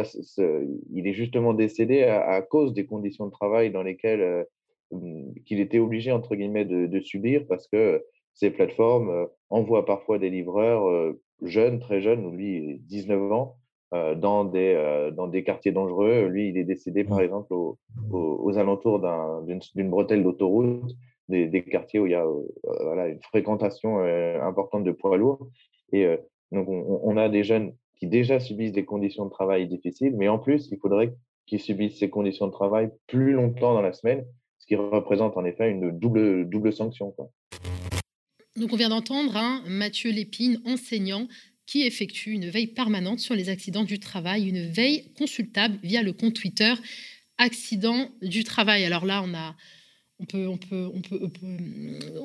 [0.48, 4.46] il est justement décédé à, cause des conditions de travail dans lesquelles
[5.44, 8.02] qu'il était obligé, entre guillemets, de, de, subir parce que
[8.34, 13.56] ces plateformes envoient parfois des livreurs jeunes, très jeunes, lui, 19 ans,
[13.92, 16.26] euh, dans, des, euh, dans des quartiers dangereux.
[16.26, 19.00] Lui, il est décédé, par exemple, aux alentours
[19.74, 20.92] d'une bretelle d'autoroute,
[21.28, 22.46] des, des, quartiers où il y a euh,
[22.82, 25.48] voilà, une fréquentation importante de poids lourds.
[25.92, 26.06] Et
[26.52, 30.28] donc, on, on, a des jeunes qui déjà subissent des conditions de travail difficiles, mais
[30.28, 31.12] en plus, il faudrait
[31.46, 34.24] qu'ils subissent ces conditions de travail plus longtemps dans la semaine,
[34.58, 37.10] ce qui représente en effet une double, double sanction.
[37.10, 37.28] Quoi.
[38.56, 41.28] Donc on vient d'entendre hein, Mathieu Lépine, enseignant,
[41.66, 46.12] qui effectue une veille permanente sur les accidents du travail, une veille consultable via le
[46.12, 46.74] compte Twitter
[47.38, 48.84] Accidents du travail.
[48.84, 49.24] Alors là,
[50.18, 51.30] on peut, on peut, on peut,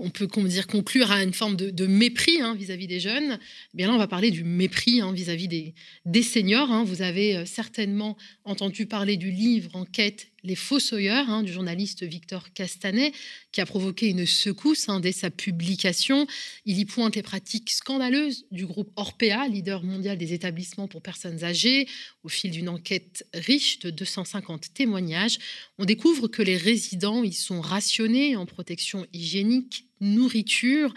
[0.02, 3.40] on peut, comment dire, conclure à une forme de, mépris hein, vis-à-vis des jeunes.
[3.74, 5.74] Eh bien là, on va parler du mépris hein, vis-à-vis des,
[6.06, 6.70] des, seniors.
[6.72, 6.84] Hein.
[6.84, 12.54] Vous avez euh, certainement entendu parler du livre Enquête les Fossoyeurs hein, du journaliste Victor
[12.54, 13.12] Castanet,
[13.52, 16.28] qui a provoqué une secousse hein, dès sa publication.
[16.66, 21.44] Il y pointe les pratiques scandaleuses du groupe Orpea, leader mondial des établissements pour personnes
[21.44, 21.88] âgées.
[22.24, 25.40] Au fil d'une enquête riche de 250 témoignages,
[25.78, 30.94] on découvre que les résidents y sont rationnés en protection hygiénique, nourriture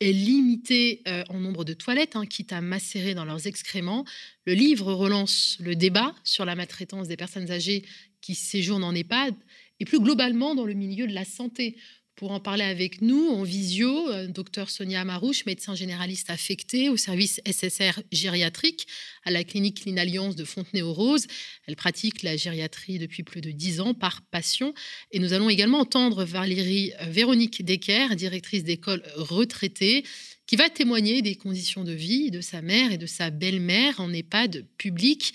[0.00, 4.04] est limité euh, en nombre de toilettes, hein, quitte à macérer dans leurs excréments.
[4.46, 7.84] Le livre relance le débat sur la maltraitance des personnes âgées
[8.22, 9.34] qui séjournent en EHPAD
[9.80, 11.76] et plus globalement dans le milieu de la santé.
[12.14, 16.96] Pour en parler avec nous en visio, euh, docteur Sonia Amarouche, médecin généraliste affecté au
[16.96, 18.86] service SSR gériatrique
[19.24, 21.26] à la clinique L'Inalliance de Fontenay-aux-Roses.
[21.66, 24.74] Elle pratique la gériatrie depuis plus de dix ans par passion.
[25.10, 30.04] Et nous allons également entendre Valérie euh, Véronique Decker, directrice d'école retraitée,
[30.46, 34.12] qui va témoigner des conditions de vie de sa mère et de sa belle-mère en
[34.12, 35.32] EHPAD public.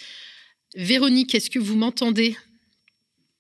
[0.76, 2.38] Véronique, est-ce que vous m'entendez?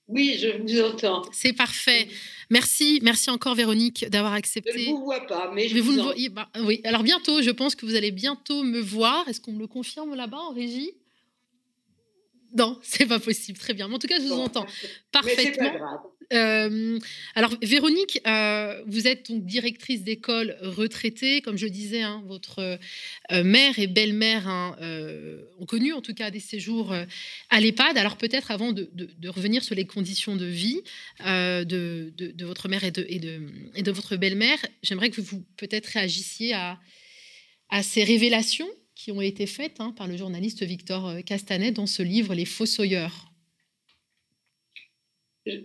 [0.07, 1.23] Oui, je vous entends.
[1.31, 2.07] C'est parfait.
[2.49, 4.71] Merci, merci encore Véronique d'avoir accepté.
[4.73, 7.75] Je ne vous vois pas, mais je, vous, vous bah, oui, alors bientôt, je pense
[7.75, 9.27] que vous allez bientôt me voir.
[9.27, 10.93] Est-ce qu'on me le confirme là-bas en régie?
[12.55, 13.59] Non, c'est pas possible.
[13.59, 13.87] Très bien.
[13.87, 14.65] Mais en tout cas, je vous entends
[15.11, 15.71] parfaitement.
[16.33, 16.99] Euh,
[17.35, 21.41] alors, Véronique, euh, vous êtes donc directrice d'école retraitée.
[21.41, 22.59] Comme je disais, hein, votre
[23.31, 24.75] euh, mère et belle-mère hein,
[25.59, 26.93] ont connu en tout cas des séjours
[27.49, 27.97] à l'EHPAD.
[27.97, 28.89] Alors, peut-être avant de,
[29.27, 30.81] revenir sur les conditions de vie
[31.19, 36.79] de, votre mère et de, votre belle-mère, j'aimerais que vous peut-être réagissiez à,
[37.83, 42.01] ces révélations qui ont été faites hein, par le journaliste Victor euh, Castanet dans ce
[42.01, 43.26] livre Les Fossoyeurs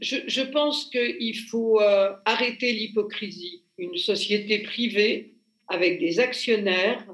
[0.00, 3.64] je, pense qu'il faut euh, arrêter l'hypocrisie.
[3.78, 5.34] Une société privée
[5.68, 7.06] avec des actionnaires,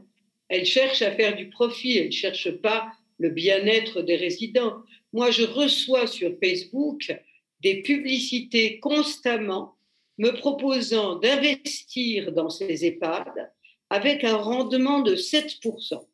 [0.48, 4.83] elle cherche à faire du profit, elle ne cherche pas le bien-être des résidents.
[5.12, 7.14] Moi, je reçois sur Facebook
[7.61, 9.76] des publicités constamment
[10.18, 13.52] me proposant d'investir dans ces EHPAD
[13.90, 16.07] avec un rendement de 7%.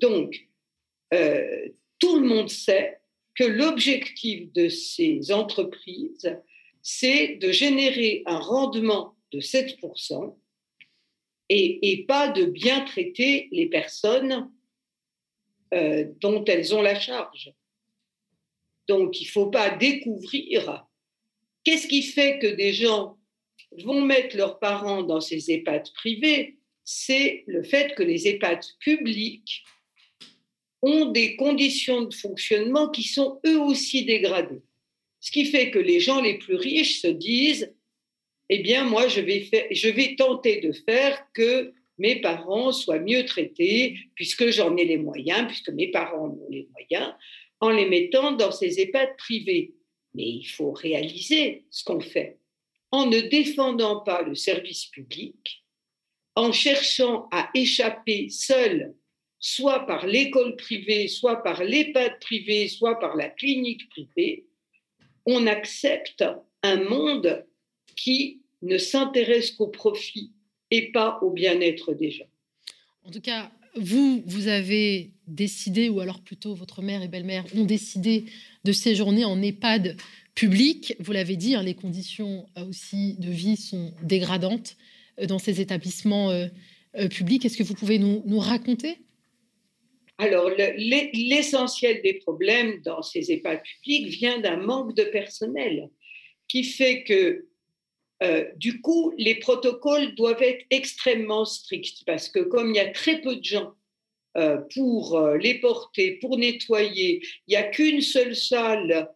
[0.00, 0.48] Donc,
[1.12, 1.68] euh,
[1.98, 2.98] tout le monde sait
[3.34, 6.36] que l'objectif de ces entreprises,
[6.82, 10.36] c'est de générer un rendement de 7%
[11.50, 14.50] et, pas de bien traiter les personnes
[15.72, 17.52] euh, dont elles ont la charge.
[18.88, 20.86] Donc, il ne faut pas découvrir
[21.64, 23.18] qu'est-ce qui fait que des gens
[23.82, 29.64] vont mettre leurs parents dans ces EHPAD privés, c'est le fait que les EHPAD publics
[30.84, 34.62] ont des conditions de fonctionnement qui sont eux aussi dégradées.
[35.20, 37.74] Ce qui fait que les gens les plus riches se disent,
[38.50, 43.24] eh bien, moi, je vais, je vais tenter de faire que mes parents soient mieux
[43.24, 47.14] traités, puisque j'en ai les moyens, puisque mes parents ont les moyens,
[47.60, 49.74] en les mettant dans ces EHPAD privés.
[50.12, 52.38] Mais il faut réaliser ce qu'on fait.
[52.90, 55.64] En ne défendant pas le service public,
[56.34, 58.94] en cherchant à échapper seul
[59.44, 64.46] soit par l'école privée, soit par l'EHPAD privé, soit par la clinique privée,
[65.26, 66.24] on accepte
[66.62, 67.44] un monde
[67.94, 70.32] qui ne s'intéresse qu'au profit
[70.70, 72.30] et pas au bien-être des gens.
[73.02, 77.64] En tout cas, vous, vous avez décidé, ou alors plutôt votre mère et belle-mère ont
[77.64, 78.24] décidé
[78.64, 79.98] de séjourner en EHPAD
[80.34, 80.96] public.
[81.00, 84.78] Vous l'avez dit, hein, les conditions euh, aussi de vie sont dégradantes
[85.20, 86.48] euh, dans ces établissements euh,
[87.10, 87.44] publics.
[87.44, 89.03] Est-ce que vous pouvez nous, nous raconter
[90.18, 95.90] alors, l'essentiel des problèmes dans ces EHPAD publics vient d'un manque de personnel
[96.48, 97.46] qui fait que,
[98.22, 102.90] euh, du coup, les protocoles doivent être extrêmement stricts parce que comme il y a
[102.90, 103.72] très peu de gens
[104.36, 109.10] euh, pour euh, les porter, pour nettoyer, il n'y a qu'une seule salle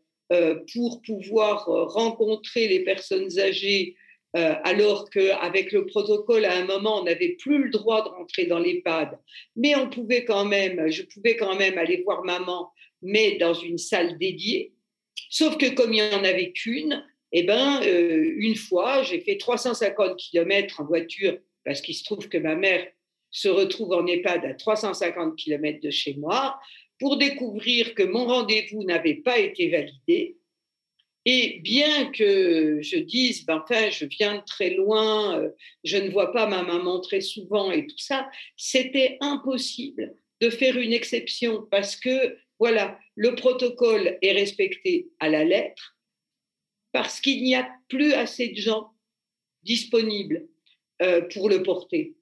[0.75, 3.97] pour pouvoir rencontrer les personnes âgées
[4.37, 8.47] euh, alors qu'avec le protocole, à un moment, on n'avait plus le droit de rentrer
[8.47, 9.19] dans l'EHPAD,
[9.57, 13.79] mais on pouvait quand même, je pouvais quand même aller voir maman, mais dans une
[13.79, 14.73] salle dédiée.
[15.31, 19.37] Sauf que comme il n'y en avait qu'une, eh ben, euh, une fois, j'ai fait
[19.37, 22.87] 350 km en voiture parce qu'il se trouve que ma mère
[23.31, 26.59] se retrouve en EHPAD à 350 km de chez moi
[26.99, 30.38] pour découvrir que mon rendez-vous n'avait pas été validé
[31.31, 35.51] Et bien que je dise, ben, enfin, je viens de très loin, euh,
[35.85, 40.79] je ne vois pas ma maman très souvent et tout ça, c'était impossible de faire
[40.79, 45.99] une exception parce que, voilà, le protocole est respecté à la lettre,
[46.93, 48.93] parce qu'il n'y a plus assez de gens
[49.64, 50.49] disponibles
[51.03, 52.17] euh, pour le porter.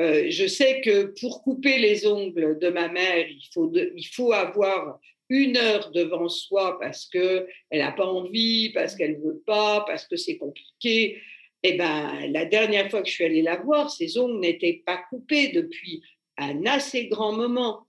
[0.00, 4.32] Euh, je sais que pour couper les ongles de ma mère, il faut, il faut
[4.32, 9.84] avoir une heure devant soi parce qu'elle n'a pas envie, parce qu'elle ne veut pas,
[9.86, 11.20] parce que c'est compliqué.
[11.62, 14.98] Eh ben, la dernière fois que je suis allée la voir, ses ongles n'étaient pas
[15.10, 16.02] coupés depuis
[16.36, 17.86] un assez grand moment.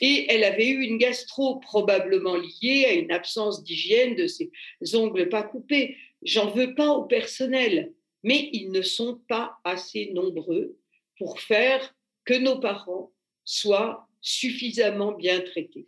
[0.00, 4.50] Et elle avait eu une gastro probablement liée à une absence d'hygiène de ses
[4.94, 5.96] ongles pas coupés.
[6.22, 7.92] J'en veux pas au personnel,
[8.22, 10.76] mais ils ne sont pas assez nombreux
[11.18, 11.94] pour faire
[12.24, 13.12] que nos parents
[13.44, 15.86] soient suffisamment bien traités.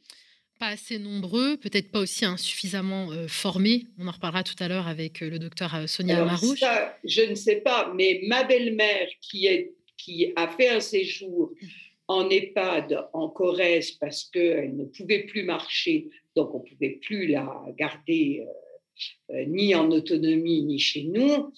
[0.59, 3.85] Pas assez nombreux, peut-être pas aussi insuffisamment euh, formés.
[3.99, 6.61] On en reparlera tout à l'heure avec euh, le docteur euh, Sonia Marouche.
[6.61, 11.53] Ça, je ne sais pas, mais ma belle-mère qui, est, qui a fait un séjour
[12.09, 17.27] en EHPAD en Corrèze parce qu'elle ne pouvait plus marcher, donc on ne pouvait plus
[17.27, 18.47] la garder
[19.29, 21.53] ni en autonomie ni chez nous,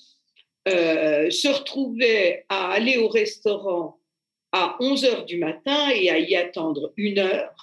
[0.67, 3.99] se retrouvait à aller au restaurant
[4.53, 7.58] à 11 heures du matin et à y attendre une heure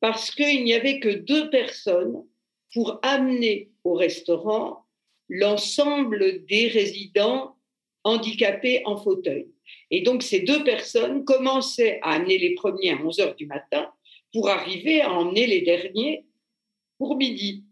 [0.00, 2.24] parce qu'il n'y avait que deux personnes
[2.72, 4.86] pour amener au restaurant
[5.28, 7.56] l'ensemble des résidents
[8.04, 9.48] handicapés en fauteuil.
[9.90, 13.92] Et donc, ces deux personnes commençaient à amener les premiers à 11 heures du matin
[14.32, 16.24] pour arriver à emmener les derniers
[16.98, 17.64] pour midi.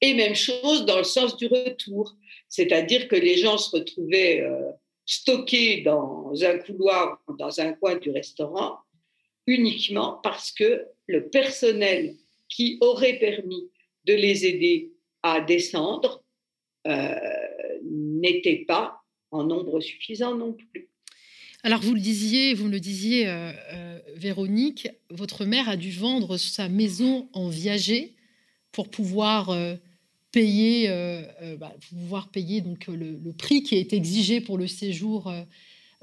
[0.00, 2.14] Et même chose dans le sens du retour,
[2.48, 4.72] c'est-à-dire que les gens se retrouvaient euh,
[5.06, 8.78] stockés dans un couloir, dans un coin du restaurant,
[9.46, 12.16] uniquement parce que le personnel
[12.48, 13.70] qui aurait permis
[14.04, 16.22] de les aider à descendre
[16.86, 17.14] euh,
[17.84, 20.88] n'était pas en nombre suffisant non plus.
[21.62, 26.36] Alors vous le disiez, vous le disiez, euh, euh, Véronique, votre mère a dû vendre
[26.36, 28.14] sa maison en viager
[28.72, 29.56] pour pouvoir
[30.32, 30.88] payer,
[31.58, 35.32] bah, pouvoir payer donc le, prix qui est exigé pour le séjour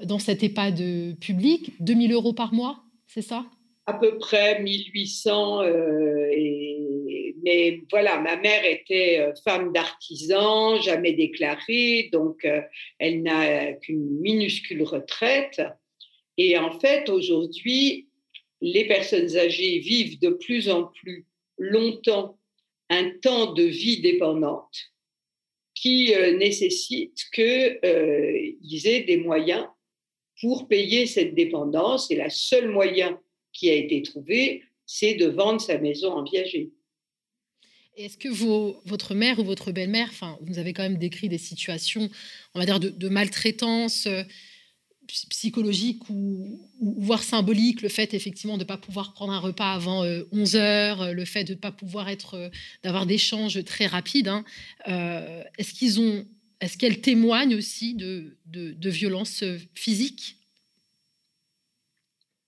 [0.04, 2.84] dans cet EHPAD public, 2000 euros par mois?
[3.12, 3.44] C'est ça?
[3.86, 5.62] À peu près 1800.
[5.64, 6.30] Euh.
[7.42, 12.60] Mais voilà, ma mère était euh, femme d'artisan, jamais déclarée, donc euh,
[12.98, 15.60] elle n'a qu'une minuscule retraite.
[16.36, 18.08] Et en fait, aujourd'hui,
[18.60, 21.26] les personnes âgées vivent de plus en plus
[21.58, 22.38] longtemps
[22.90, 24.92] un temps de vie dépendante
[25.74, 29.66] qui nécessite qu'ils aient des moyens
[30.40, 32.10] pour payer cette dépendance.
[32.10, 33.18] Et le seul moyen
[33.52, 36.70] qui a été trouvé, c'est de vendre sa maison en viager.
[37.96, 38.28] Est-ce que
[38.88, 42.08] votre mère ou votre belle-mère, enfin, vous avez quand même décrit des situations,
[42.54, 44.22] on va dire, de, maltraitance euh,
[45.28, 50.02] psychologique ou, voire symbolique, le fait effectivement de ne pas pouvoir prendre un repas avant
[50.32, 52.50] 11 euh, heures, euh, le fait de ne pas pouvoir être,
[52.84, 54.28] d'avoir d'échanges très rapides.
[54.28, 54.44] Hein,
[55.58, 56.24] est-ce qu'ils ont
[56.60, 59.44] est-ce qu'elle témoigne aussi de, de, violences
[59.74, 60.36] physiques?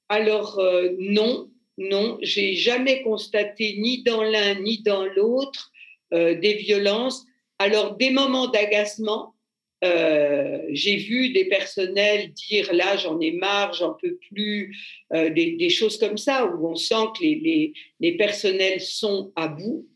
[0.08, 5.70] Alors euh, non, non, j'ai jamais constaté ni dans l'un ni dans l'autre
[6.12, 7.24] euh, des violences.
[7.58, 9.34] Alors des moments d'agacement,
[9.82, 14.76] euh, j'ai vu des personnels dire là j'en ai marre, j'en peux plus,
[15.10, 19.86] des, choses comme ça où on sent que les personnels sont à bout.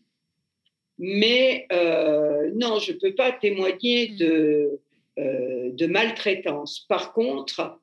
[0.99, 4.17] Mais euh, non, je ne peux pas témoigner hmm.
[4.17, 4.81] de,
[5.19, 6.81] euh, de maltraitance.
[6.89, 7.81] Par contre,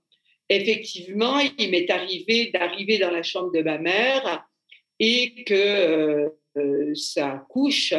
[0.49, 4.47] effectivement, il m'est arrivé d'arriver dans la chambre de ma mère
[4.99, 7.93] et que euh, sa couche,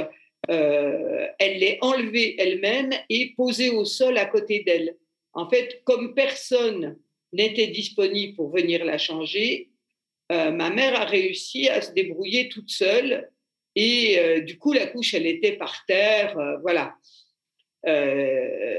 [0.46, 4.94] elle l'ait enlevée elle-même et posée au sol à côté d'elle.
[5.33, 6.98] En fait, comme personne
[7.33, 9.71] n'était disponible pour venir la changer,
[10.31, 13.31] ma mère a réussi à se débrouiller toute seule
[13.77, 16.38] et euh, du coup, la couche, elle était par terre.
[16.38, 16.94] Euh, voilà.
[17.87, 18.79] Euh,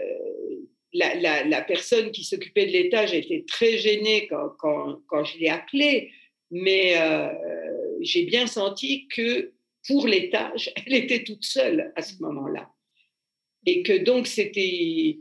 [0.93, 6.11] la, personne qui s'occupait de l'étage était très gênée quand, quand, je l'ai appelée,
[6.51, 6.95] mais
[7.99, 9.51] j'ai bien senti que
[9.87, 12.69] pour l'étage, elle était toute seule à ce moment-là.
[13.65, 15.19] Et que donc, c'était.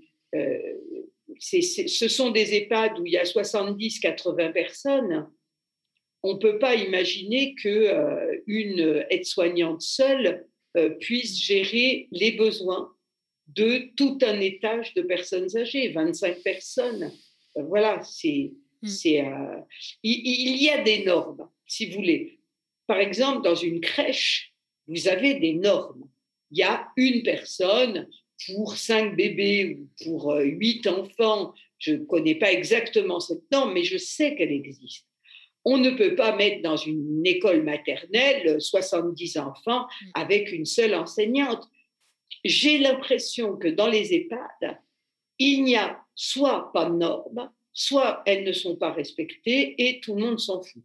[1.40, 5.28] ce sont des EHPAD où il y a 70-80 personnes
[6.24, 10.46] on ne peut pas imaginer qu'une euh, aide-soignante seule
[10.76, 12.90] euh, puisse gérer les besoins
[13.48, 17.12] de tout un étage de personnes âgées, 25 personnes.
[17.58, 18.88] Euh, voilà, c'est, mm.
[20.02, 22.40] il, y a des normes, si vous voulez.
[22.86, 24.54] Par exemple, dans une crèche,
[24.88, 26.08] vous avez des normes.
[26.50, 28.08] il y a une personne
[28.46, 31.52] pour cinq bébés ou pour huit enfants.
[31.78, 35.06] Je ne connais pas exactement cette norme, mais je sais qu'elle existe.
[35.64, 40.10] On ne peut pas mettre dans une école maternelle 70 enfants mm.
[40.14, 41.68] avec une seule enseignante.
[42.44, 44.78] J'ai l'impression que dans les EHPAD,
[45.38, 50.14] il n'y a soit pas de normes, soit elles ne sont pas respectées et tout
[50.14, 50.82] le monde s'en fout.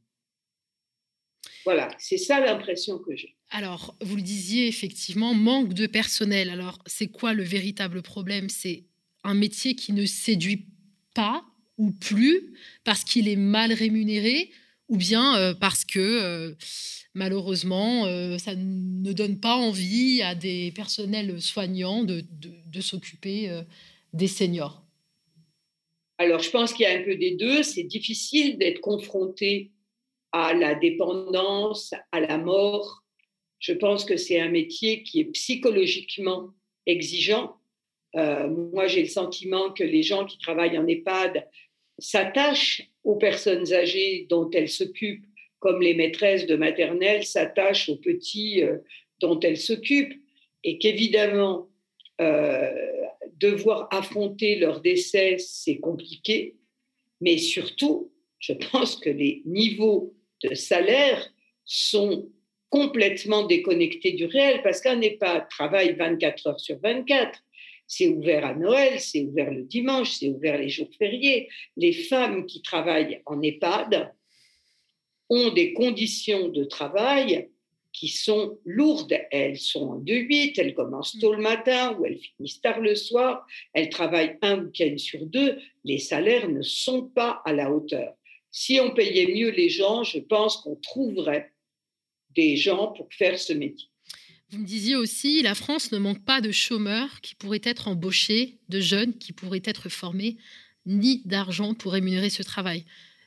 [1.65, 3.35] Voilà, c'est ça l'impression que j'ai.
[3.49, 6.49] Alors, vous le disiez effectivement, manque de personnel.
[6.49, 8.49] Alors, c'est quoi le véritable problème?
[8.49, 8.85] C'est
[9.23, 10.67] un métier qui ne séduit
[11.13, 11.43] pas
[11.77, 12.53] ou plus
[12.83, 14.51] parce qu'il est mal rémunéré
[14.89, 16.55] ou bien euh, parce que euh,
[17.13, 22.23] malheureusement, euh, ça ne donne pas envie à des personnels soignants de,
[22.65, 23.49] de s'occuper
[24.13, 24.83] des seniors
[26.17, 27.63] Alors, je pense qu'il y a un peu des deux.
[27.63, 29.71] C'est difficile d'être confronté
[30.31, 33.03] à la dépendance, à la mort.
[33.59, 36.49] Je pense que c'est un métier qui est psychologiquement
[36.85, 37.57] exigeant.
[38.15, 41.47] moi, j'ai le sentiment que les gens qui travaillent en EHPAD
[41.99, 45.25] s'attachent aux personnes âgées dont elles s'occupent,
[45.59, 48.77] comme les maîtresses de maternelle s'attachent aux petits euh,
[49.19, 50.19] dont elles s'occupent,
[50.63, 51.69] et qu'évidemment,
[52.21, 52.71] euh,
[53.37, 56.55] devoir affronter leur décès, c'est compliqué,
[57.21, 61.29] mais surtout, je pense que les niveaux de salaire
[61.65, 62.29] sont
[62.69, 67.39] complètement déconnectés du réel, parce qu'un EHPAD travaille 24 heures sur 24
[67.89, 71.49] c'est ouvert à Noël, c'est ouvert le dimanche, c'est ouvert les jours fériés.
[71.75, 74.13] Les femmes qui travaillent en EHPAD
[75.27, 77.49] ont des conditions de travail
[77.91, 79.17] qui sont lourdes.
[79.31, 83.47] Elles sont en 2-8, elles commencent tôt le matin ou elles finissent tard le soir,
[83.73, 85.57] elles travaillent un week-end sur deux.
[85.83, 88.13] Les salaires ne sont pas à la hauteur.
[88.51, 91.51] Si on payait mieux les gens, je pense qu'on trouverait
[92.35, 93.88] des gens pour faire ce métier.
[94.51, 98.57] Vous me disiez aussi, la France ne manque pas de chômeurs qui pourraient être embauchés,
[98.69, 100.37] de jeunes qui pourraient être formés,
[100.87, 102.83] ni d'argent pour rémunérer ce travail.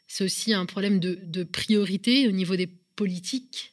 [0.09, 3.73] C'est aussi un problème de, priorité au niveau des politiques.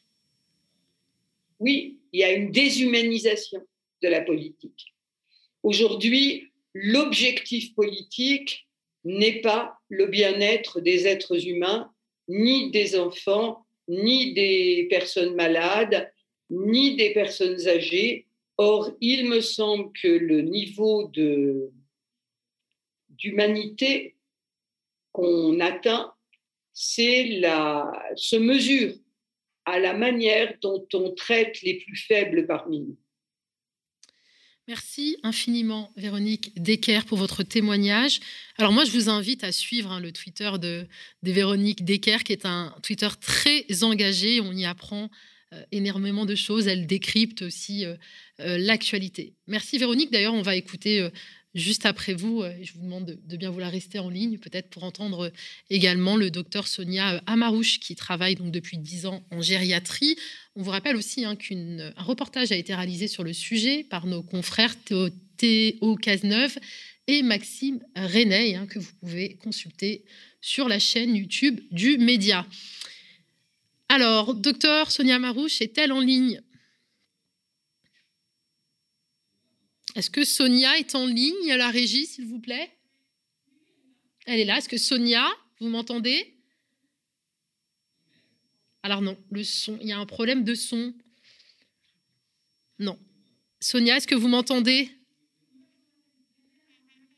[1.59, 3.65] Oui, il y a une déshumanisation
[4.03, 4.93] de la politique.
[5.63, 8.67] Aujourd'hui, l'objectif politique
[9.05, 11.91] n'est pas le bien-être des êtres humains,
[12.27, 16.11] ni des enfants, ni des personnes malades,
[16.49, 18.27] ni des personnes âgées.
[18.57, 21.11] Or, il me semble que le niveau
[23.09, 24.15] d'humanité
[25.11, 26.13] qu'on atteint,
[26.73, 28.93] c'est la, se mesure
[29.65, 32.97] à la manière dont on traite les plus faibles parmi nous.
[34.67, 38.19] Merci infiniment, Véronique Decker, pour votre témoignage.
[38.57, 40.85] Alors moi, je vous invite à suivre hein, le Twitter de,
[41.23, 44.41] de Véronique Decker, qui est un Twitter très engagé.
[44.41, 45.09] On y apprend
[45.71, 46.67] énormément de choses.
[46.67, 47.95] Elle décrypte aussi euh,
[48.39, 49.33] euh, l'actualité.
[49.47, 50.11] Merci Véronique.
[50.11, 51.07] D'ailleurs, on va écouter
[51.55, 55.31] juste après vous, je vous demande de, bien vouloir rester en ligne, peut-être pour entendre
[55.69, 60.15] également le docteur Sonia Amarouche, qui travaille donc depuis 10 ans en gériatrie.
[60.55, 64.21] On vous rappelle aussi hein, qu'un reportage a été réalisé sur le sujet par nos
[64.21, 66.57] confrères Théo, Théo Cazeneuve
[67.07, 70.05] et Maxime René, hein, que vous pouvez consulter
[70.41, 72.45] sur la chaîne YouTube du Média.
[73.91, 76.41] Alors, docteur Sonia Marouche est-elle en ligne?
[79.95, 82.71] Est-ce que Sonia est en ligne à la régie, s'il vous plaît?
[84.27, 84.59] Elle est là.
[84.59, 85.27] Est-ce que Sonia,
[85.59, 86.35] vous m'entendez?
[88.83, 90.93] Alors non, le son, il y a un problème de son.
[92.77, 92.97] Non.
[93.59, 94.89] Sonia, est-ce que vous m'entendez?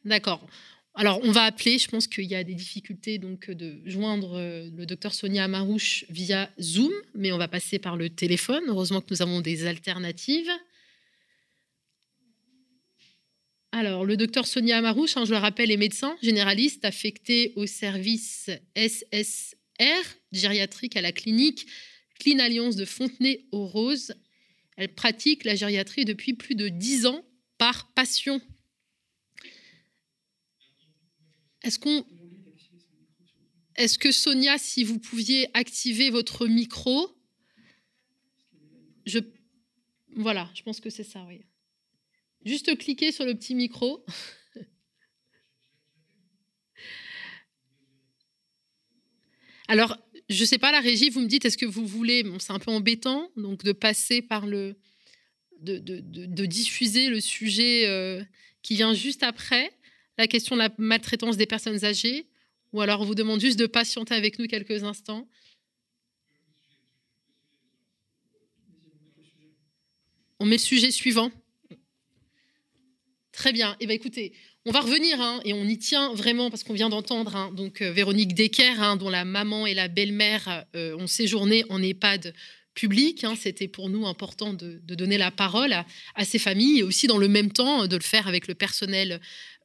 [0.05, 0.47] D'accord.
[0.93, 4.69] Alors, on va appeler, je pense qu'il y a des difficultés donc de joindre euh,
[4.75, 8.63] le docteur Sonia Amarouche via Zoom, mais on va passer par le téléphone.
[8.67, 10.51] Heureusement que nous avons des alternatives.
[13.71, 18.49] Alors, le docteur Sonia Amarouche, hein, je le rappelle, est médecin généraliste affecté au service
[18.75, 19.55] SSR
[20.33, 21.67] gériatrique à la clinique
[22.19, 24.13] Clean Alliance de Fontenay-aux-Roses.
[24.75, 27.23] Elle pratique la gériatrie depuis plus de dix ans
[27.57, 28.41] par passion.
[31.63, 31.79] Est-ce
[33.97, 37.15] que Sonia, si vous pouviez activer votre micro,
[39.05, 39.19] je
[40.15, 41.41] voilà, je pense que c'est ça, oui.
[42.43, 44.05] Juste cliquer sur le petit micro.
[49.67, 49.97] Alors,
[50.27, 52.59] je ne sais pas, la régie, vous me dites, est-ce que vous voulez, c'est un
[52.59, 54.75] peu embêtant, donc de passer par le,
[55.61, 58.21] de, de, diffuser le sujet euh,
[58.63, 59.71] qui vient juste après
[60.17, 62.27] la question de la maltraitance des personnes âgées,
[62.73, 65.27] ou alors on vous demande juste de patienter avec nous quelques instants.
[70.39, 71.31] On met le sujet suivant.
[73.31, 73.77] Très bien.
[73.79, 74.33] Eh bien, écoutez,
[74.65, 77.81] on va revenir hein, et on y tient vraiment parce qu'on vient d'entendre hein, donc
[77.81, 82.33] euh, Véronique Decker, hein, dont la maman et la belle-mère euh, ont séjourné en EHPAD
[82.73, 83.25] public.
[83.37, 87.27] C'était pour nous important de, donner la parole à, ces familles et aussi dans le
[87.27, 89.19] même temps de le faire avec le personnel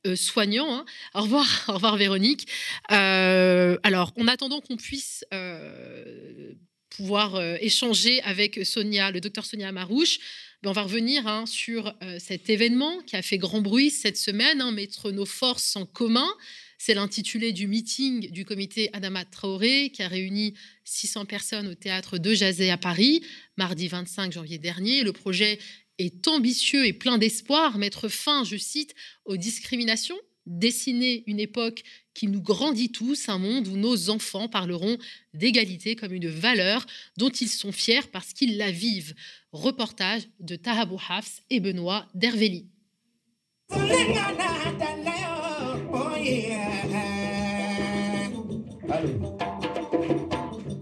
[0.06, 0.84] euh, soignant.
[1.14, 2.46] Au revoir, au revoir Véronique.
[2.88, 5.24] alors, en attendant qu'on puisse
[6.90, 10.18] pouvoir échanger avec Sonia, le docteur Sonia Marouche,
[10.68, 14.60] on va revenir hein, sur euh, cet événement qui a fait grand bruit cette semaine,
[14.60, 16.28] hein, mettre nos forces en commun.
[16.76, 22.18] C'est l'intitulé du meeting du comité Adama Traoré qui a réuni 600 personnes au théâtre
[22.18, 23.22] de Jazé à Paris,
[23.56, 25.04] mardi 25 janvier dernier.
[25.04, 25.60] Le projet
[25.98, 28.94] est ambitieux et plein d'espoir, mettre fin, je cite,
[29.24, 31.82] aux discriminations, dessiner une époque
[32.14, 34.96] qui nous grandit tous, un monde où nos enfants parleront
[35.34, 36.86] d'égalité comme une valeur
[37.18, 39.14] dont ils sont fiers parce qu'ils la vivent.
[39.52, 42.68] Reportage de Tahabou Hafs et Benoît Derveli.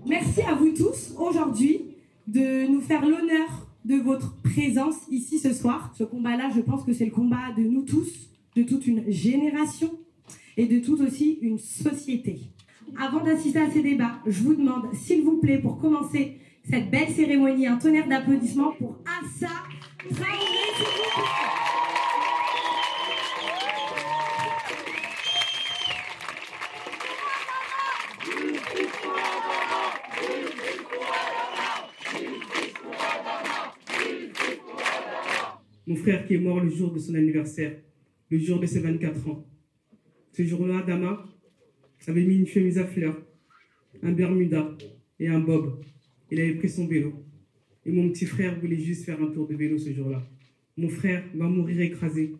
[0.06, 1.96] Merci à vous tous aujourd'hui
[2.26, 5.92] de nous faire l'honneur de votre présence ici ce soir.
[5.96, 9.90] Ce combat-là, je pense que c'est le combat de nous tous, de toute une génération
[10.56, 12.40] et de toute aussi une société.
[12.98, 17.08] Avant d'assister à ces débats, je vous demande, s'il vous plaît, pour commencer cette belle
[17.08, 19.52] cérémonie, un tonnerre d'applaudissements pour Assa
[19.98, 20.93] Traoré,
[36.04, 37.72] frère qui est mort le jour de son anniversaire,
[38.28, 39.46] le jour de ses 24 ans.
[40.32, 41.24] Ce jour-là, Dama
[42.06, 43.16] avait mis une chemise à fleurs,
[44.02, 44.76] un bermuda
[45.18, 45.80] et un bob.
[46.30, 47.14] Il avait pris son vélo.
[47.86, 50.22] Et mon petit frère voulait juste faire un tour de vélo ce jour-là.
[50.76, 52.34] Mon frère va mourir écrasé.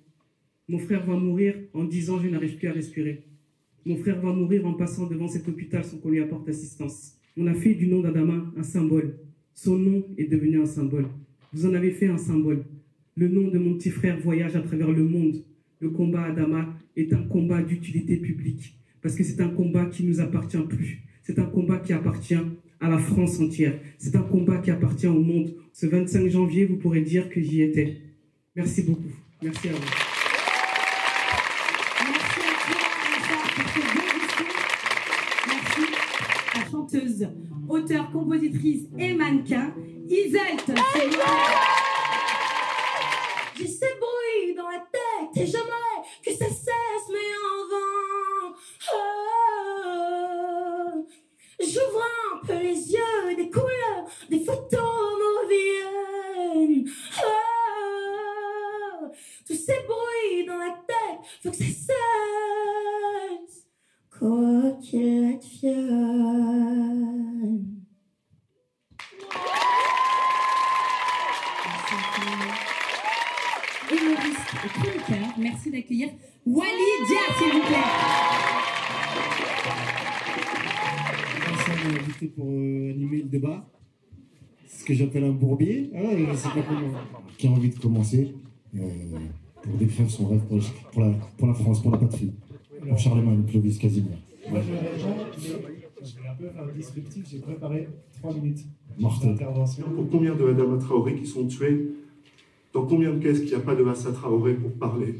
[0.69, 3.23] Mon frère va mourir en disant je n'arrive plus à respirer.
[3.87, 7.15] Mon frère va mourir en passant devant cet hôpital sans qu'on lui apporte assistance.
[7.39, 9.17] On a fait du nom d'Adama un symbole.
[9.55, 11.07] Son nom est devenu un symbole.
[11.55, 12.65] Vous en avez fait un symbole.
[13.17, 15.45] Le nom de mon petit frère voyage à travers le monde
[15.85, 20.09] le combat Adama est un combat d'utilité publique, parce que c'est un combat qui ne
[20.09, 21.03] nous appartient plus.
[21.23, 22.39] C'est un combat qui appartient
[22.81, 23.79] à la France entière.
[23.99, 25.55] C'est un combat qui appartient au monde.
[25.75, 27.99] Ce 25 janvier, vous pourrez dire que j'y étais.
[28.57, 29.13] Merci beaucoup.
[29.43, 29.79] Merci à vous.
[35.47, 35.81] Merci
[36.55, 37.29] à la chanteuse,
[37.69, 39.75] auteure, compositrice et mannequin,
[40.09, 40.75] Iseult.
[43.57, 48.55] J'ai ces bruits dans la tête et j'aimerais que ça cesse, mais en vain.
[48.93, 48.99] Oh,
[51.61, 52.03] J'ouvre
[52.33, 54.81] un peu les yeux, des couleurs, des photos
[55.21, 56.85] me reviennent.
[57.25, 59.07] Oh,
[59.47, 61.95] tous ces bruits dans la tête, faut que ça cesse.
[64.19, 67.14] Quoi qu'il advienne.
[74.69, 75.29] Chroniqueur.
[75.39, 76.11] Merci d'accueillir
[76.47, 76.71] Wally
[77.09, 77.77] Dia, s'il vous plaît.
[81.47, 83.69] Merci à invité pour euh, animer le débat.
[84.67, 85.91] Ce que j'appelle un bourbier.
[85.95, 86.93] Ah, je sais pas comment.
[87.39, 88.35] Qui a envie de commencer
[88.77, 88.81] euh,
[89.63, 90.59] pour décrire son rêve pour,
[90.93, 92.33] pour, la, pour la France, pour la patrie.
[92.87, 94.19] Pour Charlemagne, Clovis, Casimir.
[94.51, 97.27] Moi, je vais un peu faire descriptif.
[97.31, 98.67] J'ai préparé trois minutes
[98.99, 99.85] d'intervention.
[99.95, 101.93] Pour combien de Adama Traoré qui sont tués
[102.75, 105.15] dans combien de caisses qu'il n'y a pas de Assa Traoré pour parler?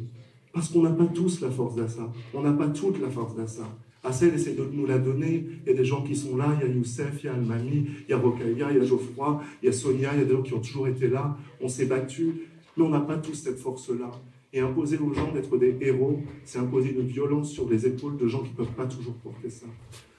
[0.53, 2.13] Parce qu'on n'a pas tous la force d'Assa.
[2.35, 3.63] On n'a pas toute la force d'Assa.
[4.03, 5.47] Assa, essaie de nous la donner.
[5.65, 6.59] Il y a des gens qui sont là.
[6.61, 8.85] Il y a Youssef, il y a Almami, il y a Rocaïa, il y a
[8.85, 11.37] Geoffroy, il y a Sonia, il y a des gens qui ont toujours été là.
[11.61, 12.35] On s'est battus.
[12.77, 14.11] Mais on n'a pas tous cette force-là.
[14.53, 18.27] Et imposer aux gens d'être des héros, c'est imposer une violence sur les épaules de
[18.27, 19.67] gens qui ne peuvent pas toujours porter ça.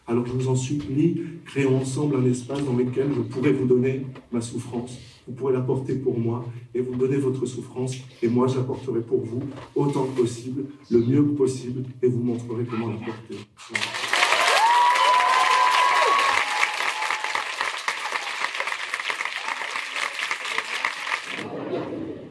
[0.08, 4.06] Alors je vous en supplie, créons ensemble un espace dans lequel je pourrais vous donner
[4.32, 5.15] ma souffrance.
[5.28, 7.96] Vous pourrez la porter pour moi et vous donner votre souffrance.
[8.22, 9.42] Et moi, j'apporterai pour vous
[9.76, 13.38] autant que possible, le mieux que possible, et vous montrerai comment la porter.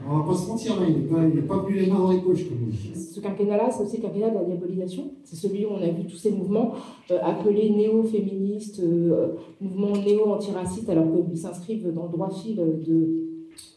[0.07, 0.99] On va pas se mentir, il
[1.35, 2.45] n'est pas, pas venu les mains dans les poches,
[2.95, 5.11] Ce quinquennat-là, c'est aussi le quinquennat de la diabolisation.
[5.23, 6.73] C'est celui où on a vu tous ces mouvements
[7.11, 13.25] euh, appelés néo-féministes, euh, mouvements néo-antiracistes, alors qu'ils s'inscrivent dans le droit fil de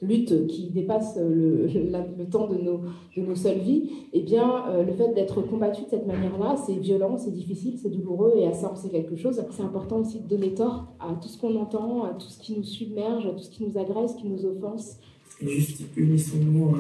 [0.01, 1.67] lutte qui dépasse le,
[2.17, 2.81] le, temps de nos,
[3.15, 6.73] de nos seules vies, eh bien, euh, le fait d'être combattu de cette manière-là, c'est
[6.73, 9.41] violent, c'est difficile, c'est douloureux, et à ça, on sait quelque chose.
[9.51, 12.55] C'est important aussi de donner tort à tout ce qu'on entend, à tout ce qui
[12.55, 14.99] nous submerge, à tout ce qui nous agresse, qui nous offense,
[15.41, 16.75] juste unissons-nous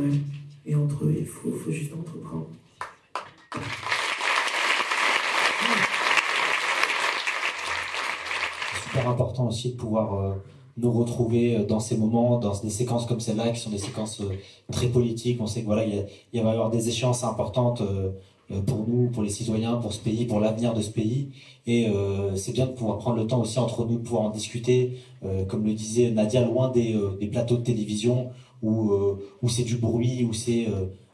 [0.65, 2.49] Et entre eux, il faut, faut juste entreprendre.
[8.97, 10.33] super important aussi de pouvoir euh,
[10.77, 14.21] nous retrouver euh, dans ces moments, dans des séquences comme celle-là, qui sont des séquences
[14.21, 14.35] euh,
[14.71, 15.39] très politiques.
[15.41, 15.91] On sait que voilà, va
[16.33, 17.81] y avoir des échéances importantes
[18.65, 21.29] pour nous, pour les citoyens, pour ce pays, pour l'avenir de ce pays.
[21.65, 21.87] Et
[22.35, 24.99] c'est bien de pouvoir prendre le temps aussi entre nous, pouvoir en discuter,
[25.49, 28.29] comme le disait Nadia, loin des plateaux de télévision
[28.61, 28.91] où,
[29.41, 30.67] où c'est du bruit, où c'est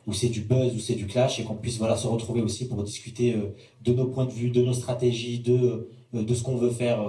[0.06, 2.68] où c'est du buzz, où c'est du clash, et qu'on puisse voilà se retrouver aussi
[2.68, 3.36] pour discuter
[3.84, 7.00] de nos points de vue, de nos stratégies, de de ce qu'on veut faire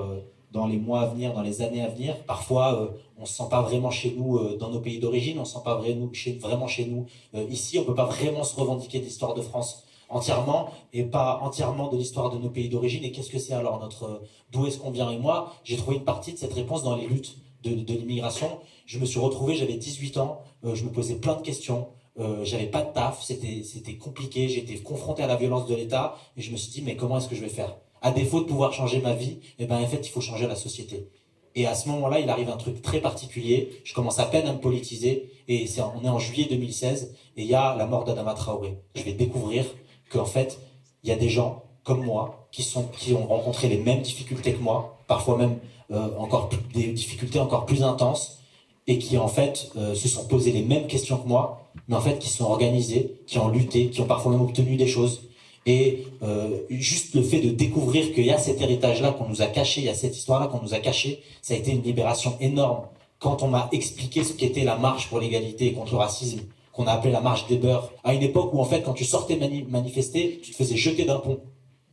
[0.55, 2.17] dans les mois à venir, dans les années à venir.
[2.25, 5.37] Parfois, euh, on ne se sent pas vraiment chez nous euh, dans nos pays d'origine,
[5.39, 7.77] on ne se sent pas vraiment chez, vraiment chez nous euh, ici.
[7.79, 11.91] On ne peut pas vraiment se revendiquer de l'histoire de France entièrement et pas entièrement
[11.91, 13.03] de l'histoire de nos pays d'origine.
[13.03, 14.23] Et qu'est-ce que c'est alors notre
[14.53, 17.09] d'où est-ce qu'on vient Et moi, j'ai trouvé une partie de cette réponse dans les
[17.09, 18.61] luttes de, de l'immigration.
[18.85, 21.89] Je me suis retrouvé, j'avais 18 ans, je me posais plein de questions.
[22.19, 26.43] Euh, j'avais pas de taf, c'était compliqué, j'étais confronté à la violence de l'État et
[26.43, 27.77] je me suis dit mais comment est-ce que je vais faire?
[28.03, 30.57] À défaut de pouvoir changer ma vie, eh ben, en fait, il faut changer la
[30.57, 31.09] société.
[31.55, 33.81] Et à ce moment-là, il arrive un truc très particulier.
[33.85, 35.31] Je commence à peine à me politiser.
[35.47, 37.15] Et on est en juillet 2016.
[37.37, 38.77] Et il y a la mort d'Adama Traoré.
[38.95, 39.65] Je vais découvrir
[40.11, 40.59] qu'en fait,
[41.03, 44.53] il y a des gens comme moi qui sont, qui ont rencontré les mêmes difficultés
[44.53, 44.99] que moi.
[45.07, 45.59] Parfois même,
[45.93, 48.41] euh, encore des difficultés encore plus intenses.
[48.87, 51.71] Et qui, en fait, euh, se sont posés les mêmes questions que moi.
[51.89, 54.87] Mais en fait, qui sont organisés, qui ont lutté, qui ont parfois même obtenu des
[54.87, 55.29] choses.
[55.67, 59.47] Et euh, juste le fait de découvrir qu'il y a cet héritage-là qu'on nous a
[59.47, 62.37] caché, il y a cette histoire-là qu'on nous a caché, ça a été une libération
[62.41, 62.87] énorme.
[63.19, 66.41] Quand on m'a expliqué ce qu'était la marche pour l'égalité et contre le racisme,
[66.73, 69.05] qu'on a appelé la marche des beurs, à une époque où en fait quand tu
[69.05, 71.41] sortais manifester, tu te faisais jeter d'un pont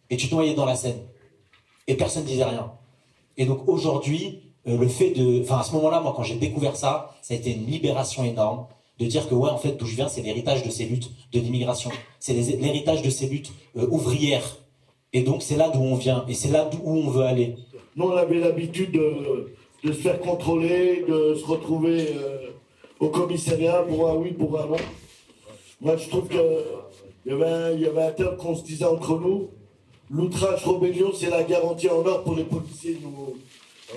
[0.10, 1.00] et tu te noyais dans la Seine
[1.88, 2.74] et personne ne disait rien.
[3.38, 7.16] Et donc aujourd'hui, le fait de, enfin à ce moment-là, moi quand j'ai découvert ça,
[7.22, 8.66] ça a été une libération énorme
[9.02, 11.40] de dire que ouais en fait d'où je viens c'est l'héritage de ces luttes de
[11.40, 11.90] l'immigration.
[12.20, 14.58] C'est l'héritage de ces luttes euh, ouvrières.
[15.14, 16.24] Et donc c'est là d'où on vient.
[16.28, 17.56] Et c'est là où on veut aller.
[17.96, 19.54] Nous on avait l'habitude de,
[19.84, 22.52] se faire contrôler de se retrouver euh,
[23.00, 24.78] au commissariat pour un oui pour un non.
[25.82, 26.44] Moi je trouve que
[27.26, 29.50] il y avait, il y avait un terme qu'on se disait entre nous.
[30.12, 33.36] L'outrage rébellion c'est la garantie en or pour les policiers nous,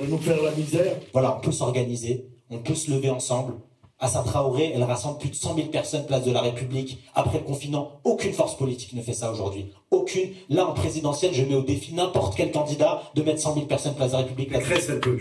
[0.00, 3.54] de nous faire la misère voilà on peut s'organiser on peut se lever ensemble
[4.00, 7.02] Assa Traoré, elle rassemble plus de 100 000 personnes place de la République.
[7.14, 9.72] Après le confinement, aucune force politique ne fait ça aujourd'hui.
[9.90, 10.30] Aucune.
[10.50, 13.94] Là, en présidentielle, je mets au défi n'importe quel candidat de mettre 100 000 personnes
[13.94, 14.52] place de la République.
[14.52, 15.18] Très peu.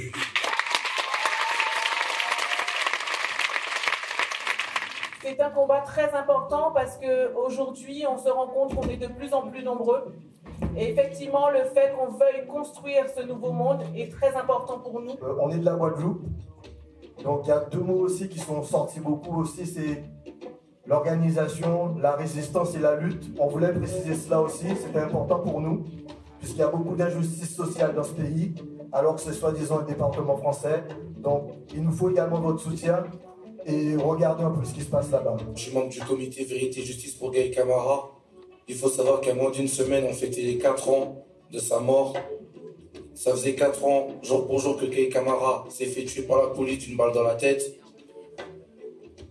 [5.22, 9.34] C'est un combat très important parce qu'aujourd'hui, on se rend compte qu'on est de plus
[9.34, 10.14] en plus nombreux.
[10.78, 15.12] Et effectivement, le fait qu'on veuille construire ce nouveau monde est très important pour nous.
[15.12, 16.24] Euh, on est de la Guadeloupe.
[17.24, 20.04] Donc il y a deux mots aussi qui sont sortis beaucoup aussi, c'est
[20.86, 23.32] l'organisation, la résistance et la lutte.
[23.40, 25.84] On voulait préciser cela aussi, c'était important pour nous,
[26.40, 28.56] puisqu'il y a beaucoup d'injustices sociales dans ce pays,
[28.92, 30.84] alors que c'est soi-disant le département français.
[31.18, 33.04] Donc il nous faut également votre soutien
[33.66, 35.38] et regarder un peu ce qui se passe là-bas.
[35.56, 38.10] Je suis membre du comité Vérité et Justice pour Gay Camara.
[38.68, 42.16] Il faut savoir qu'à moins d'une semaine, on fêtait les 4 ans de sa mort.
[43.14, 46.48] Ça faisait 4 ans, jour pour jour, que Kay Kamara s'est fait tuer par la
[46.48, 47.80] police d'une balle dans la tête.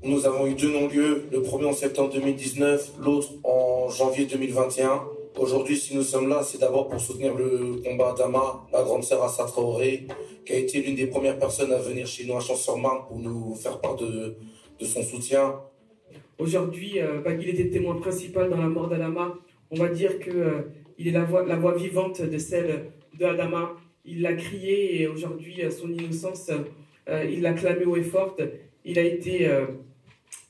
[0.04, 5.04] Nous avons eu deux non-lieux, le premier en septembre 2019, l'autre en janvier 2021.
[5.38, 9.22] Aujourd'hui, si nous sommes là, c'est d'abord pour soutenir le combat d'Ama, la grande sœur
[9.22, 10.06] Assa Traoré,
[10.44, 13.54] qui a été l'une des premières personnes à venir chez nous à Champs-sur-Marne pour nous
[13.54, 14.36] faire part de,
[14.82, 15.60] son soutien.
[16.38, 19.34] Aujourd'hui, euh, il était témoin principal dans la mort d'Adama.
[19.70, 20.62] On va dire qu'il euh,
[20.98, 22.86] est la voix, vivante de celle
[23.18, 23.74] de Adama.
[24.04, 26.50] Il l'a crié et aujourd'hui, son innocence,
[27.08, 28.42] euh, il l'a clamé haut et forte.
[28.84, 29.66] Il a été euh,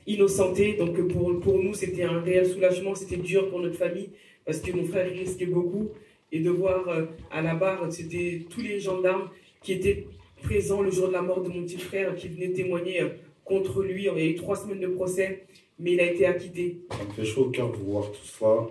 [0.06, 0.74] innocenté.
[0.74, 2.94] Donc pour, pour nous, c'était un réel soulagement.
[2.94, 4.10] C'était dur pour notre famille
[4.44, 5.90] parce que mon frère risquait beaucoup.
[6.34, 9.28] Et de voir euh, à la barre, c'était tous les gendarmes
[9.60, 10.06] qui étaient
[10.42, 13.02] présents le jour de la mort de mon petit frère qui venaient témoigner
[13.44, 14.04] contre lui.
[14.04, 15.44] Il y a eu trois semaines de procès,
[15.82, 16.80] mais il a été acquitté.
[16.90, 18.68] Ça me fait chaud au cœur de voir tout ça.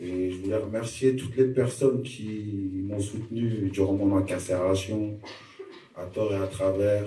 [0.00, 5.18] Et je voulais remercier toutes les personnes qui m'ont soutenu durant mon incarcération,
[5.96, 7.06] à tort et à travers.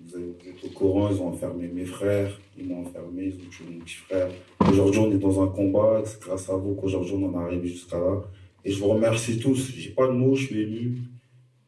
[0.00, 3.64] Vous êtes au courant, ils ont enfermé mes frères, ils m'ont enfermé, ils ont tué
[3.68, 4.30] mon petit frère.
[4.70, 7.98] Aujourd'hui, on est dans un combat, c'est grâce à vous qu'aujourd'hui on en arrive jusqu'à
[7.98, 8.22] là.
[8.64, 9.72] Et je vous remercie tous.
[9.76, 10.98] J'ai pas de mots, je suis ému.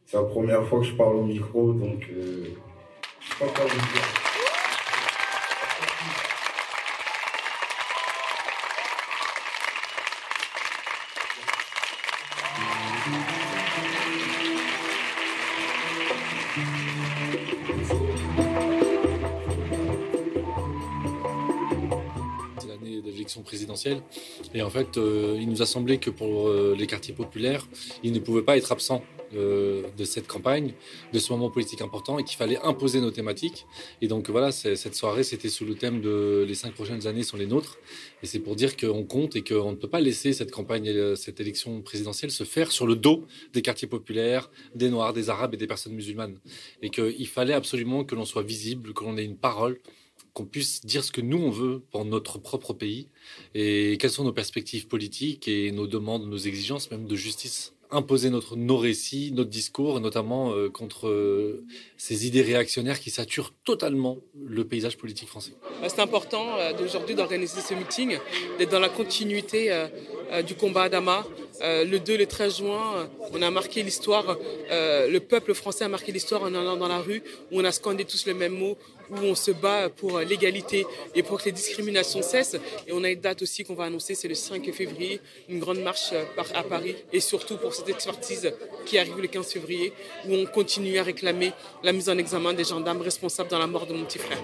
[0.05, 2.45] C'est la première fois que je parle au micro, donc euh,
[3.19, 4.10] je sais pas quoi vous dire.
[24.53, 27.67] Et en fait, il nous a semblé que pour les quartiers populaires,
[28.03, 29.03] il ne pouvait pas être absent
[29.33, 30.73] de cette campagne,
[31.13, 33.65] de ce moment politique important, et qu'il fallait imposer nos thématiques.
[34.01, 37.37] Et donc voilà, cette soirée, c'était sous le thème de les cinq prochaines années sont
[37.37, 37.77] les nôtres.
[38.23, 41.39] Et c'est pour dire qu'on compte et qu'on ne peut pas laisser cette campagne, cette
[41.39, 45.57] élection présidentielle se faire sur le dos des quartiers populaires, des Noirs, des Arabes et
[45.57, 46.37] des personnes musulmanes.
[46.81, 49.79] Et qu'il fallait absolument que l'on soit visible, que l'on ait une parole
[50.33, 53.07] qu'on puisse dire ce que nous on veut pour notre propre pays
[53.53, 58.29] et quelles sont nos perspectives politiques et nos demandes, nos exigences même de justice imposer
[58.29, 61.65] notre, nos récits, notre discours, notamment euh, contre euh,
[61.97, 64.17] ces idées réactionnaires qui saturent totalement
[64.47, 65.51] le paysage politique français.
[65.81, 68.17] Bah, c'est important euh, d'aujourd'hui d'organiser ce meeting,
[68.57, 69.51] d'être dans la continuité
[70.47, 71.25] du combat Adama.
[71.61, 74.37] le 2, le 13 juin, on a marqué l'histoire,
[74.69, 77.21] le peuple français a marqué l'histoire en allant dans la rue,
[77.51, 78.77] où on a scandé tous le même mot,
[79.11, 82.57] où on se bat pour l'égalité et pour que les discriminations cessent.
[82.87, 85.79] Et on a une date aussi qu'on va annoncer, c'est le 5 février, une grande
[85.79, 86.13] marche
[86.53, 88.51] à Paris, et surtout pour cette expertise
[88.85, 89.93] qui arrive le 15 février,
[90.27, 91.51] où on continue à réclamer
[91.83, 94.41] la mise en examen des gendarmes responsables dans la mort de mon petit frère.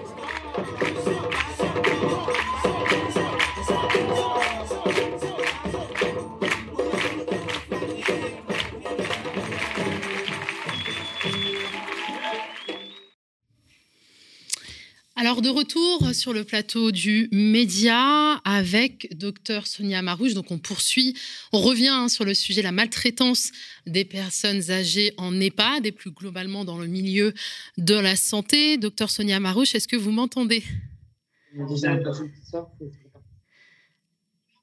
[15.38, 20.34] Alors de retour sur le plateau du Média avec docteur Sonia Marouche.
[20.34, 21.16] Donc on poursuit,
[21.52, 23.52] on revient hein, sur le sujet de la maltraitance
[23.86, 27.34] des personnes âgées en EHPAD et plus globalement dans le milieu
[27.76, 28.78] de la santé.
[28.78, 30.64] Docteur Sonia Marouche, est-ce que vous m'entendez?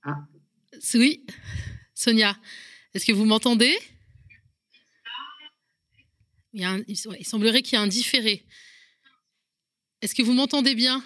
[0.03, 0.27] Ah.
[0.93, 1.25] Oui,
[1.93, 2.37] Sonia,
[2.93, 3.77] est-ce que vous m'entendez?
[6.51, 8.43] Il, il semblerait qu'il y ait un différé.
[10.01, 11.03] Est-ce que vous m'entendez bien?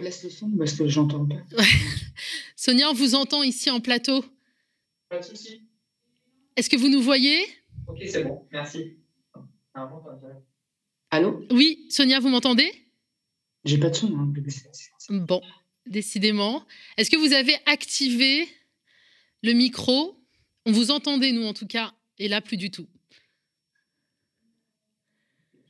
[0.00, 1.36] Laisse le son parce que j'entends pas.
[2.56, 4.24] Sonia, on vous entend ici en plateau.
[5.08, 5.62] Pas de souci.
[6.56, 7.44] Est-ce que vous nous voyez?
[7.86, 8.96] Ok, c'est bon, merci.
[11.10, 11.44] Allô?
[11.50, 12.72] Oui, Sonia, vous m'entendez?
[13.64, 14.16] J'ai pas de son.
[14.16, 14.32] Hein.
[15.10, 15.42] Bon,
[15.86, 16.66] décidément.
[16.96, 18.48] Est-ce que vous avez activé
[19.42, 20.18] le micro?
[20.64, 22.88] On vous entendait, nous en tout cas, et là, plus du tout.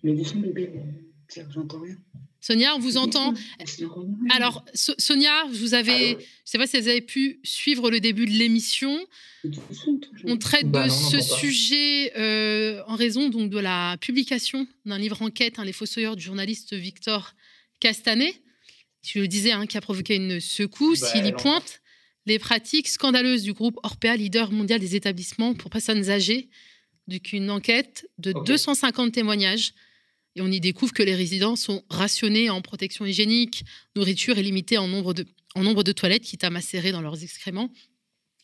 [0.03, 0.72] Mais bébé,
[1.50, 1.96] j'entends rien?
[2.42, 3.34] Sonia, on vous entend.
[4.30, 8.26] Alors, Sonia, vous avez, je ne sais pas si vous avez pu suivre le début
[8.26, 8.98] de l'émission.
[10.24, 15.22] On traite bah de ce sujet euh, en raison donc de la publication d'un livre
[15.22, 17.34] enquête, hein, Les Fossoyeurs du journaliste Victor
[17.78, 18.34] Castanet,
[19.03, 21.00] tu le disais, hein, qui a provoqué une secousse.
[21.00, 21.80] Bah, Il y pointe
[22.26, 26.48] les pratiques scandaleuses du groupe Orpea, leader mondial des établissements pour personnes âgées.
[27.09, 29.74] Donc, une enquête de 250 témoignages
[30.37, 33.64] et on y découvre que les résidents sont rationnés en protection hygiénique,
[33.97, 37.22] nourriture et limités en nombre de, en nombre de toilettes, quitte à macérer dans leurs
[37.22, 37.70] excréments.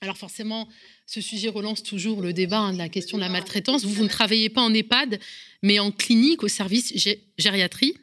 [0.01, 0.68] Alors forcément,
[1.07, 3.84] ce sujet relance toujours le débat hein, de la question de la maltraitance.
[3.84, 5.18] Vous, vous ne travaillez pas en EHPAD,
[5.62, 6.93] mais en clinique au service
[7.36, 7.95] gériatrie.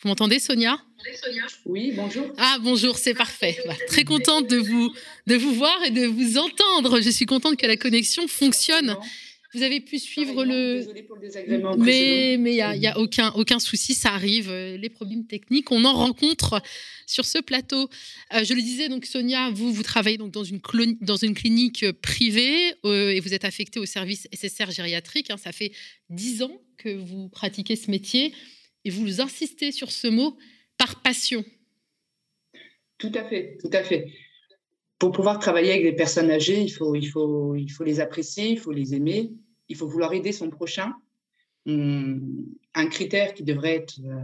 [0.00, 0.78] Vous m'entendez, Sonia?
[1.66, 2.26] Oui, bonjour.
[2.36, 3.56] Ah, bonjour, c'est parfait.
[3.66, 4.92] Bah, très contente de vous,
[5.26, 7.00] de vous voir et de vous entendre.
[7.00, 8.96] Je suis contente que la connexion fonctionne
[9.54, 10.78] vous avez pu suivre le.
[10.78, 11.76] Désolée pour le désagrément.
[11.76, 14.50] Mais mais il y a, y a, aucun aucun souci, ça arrive.
[14.50, 16.60] Euh, les problèmes techniques, on en rencontre
[17.06, 17.88] sur ce plateau.
[18.34, 20.60] Euh, je le disais donc Sonia, vous vous travaillez donc dans une
[21.00, 25.30] dans une clinique privée euh, et vous êtes affectée au service SSR gériatrique.
[25.30, 25.36] Hein.
[25.36, 25.72] ça fait
[26.10, 28.34] dix ans que vous pratiquez ce métier
[28.84, 30.36] et vous insistez sur ce mot
[30.76, 31.44] par passion.
[32.98, 34.10] Tout à fait, tout à fait
[34.98, 38.48] pour pouvoir travailler avec des personnes âgées, il faut, il faut, il faut les apprécier,
[38.48, 39.32] il faut les aimer,
[39.68, 40.94] il faut vouloir aider son prochain.
[41.66, 42.44] Hum,
[42.74, 44.20] un critère qui devrait être euh,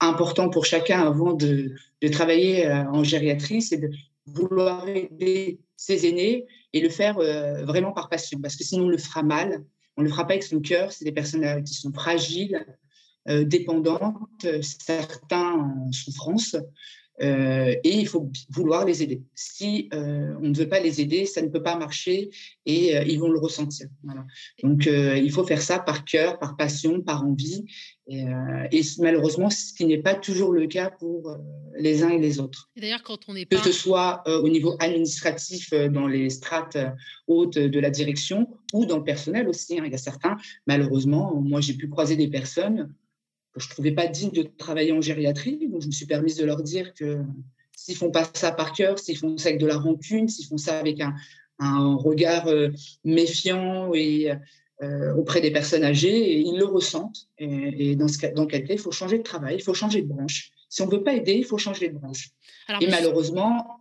[0.00, 1.72] important pour chacun avant de,
[2.10, 3.90] travailler euh, en gériatrie, c'est de
[4.26, 8.88] vouloir aider ses aînés et le faire euh, vraiment par passion, parce que sinon on
[8.88, 9.64] le fera mal,
[9.96, 12.64] on le fera pas avec son cœur, c'est des personnes qui sont fragiles,
[13.26, 16.56] dépendantes, certains en souffrance.
[17.22, 19.22] Euh, et il faut vouloir les aider.
[19.34, 22.30] Si euh, on ne veut pas les aider, ça ne peut pas marcher
[22.64, 23.88] et euh, ils vont le ressentir.
[24.62, 27.64] Donc il faut faire ça par cœur, par passion, par envie.
[28.08, 31.36] Et, malheureusement, ce qui n'est pas toujours le cas pour
[31.78, 32.68] les uns et les autres.
[32.76, 36.76] D'ailleurs, quand on est que ce soit au niveau administratif dans les strates
[37.28, 39.78] hautes de la direction ou dans le personnel aussi.
[39.78, 39.84] Hein.
[39.86, 42.92] Il y a certains, malheureusement, moi j'ai pu croiser des personnes
[43.52, 45.68] que je ne trouvais pas digne de travailler en gériatrie.
[45.68, 47.18] Donc, je me suis permise de leur dire que
[47.76, 50.58] s'ils font pas ça par cœur, s'ils font ça avec de la rancune, s'ils font
[50.58, 51.14] ça avec un,
[51.58, 52.70] un regard euh,
[53.04, 54.32] méfiant et
[54.82, 57.28] euh, auprès des personnes âgées, ils le ressentent.
[57.38, 60.02] Et, dans, ce cas, dans quel cas, il faut changer de travail, il faut changer
[60.02, 62.30] de branche, Si on ne veut pas aider, il faut changer de branche.
[62.80, 63.79] et malheureusement,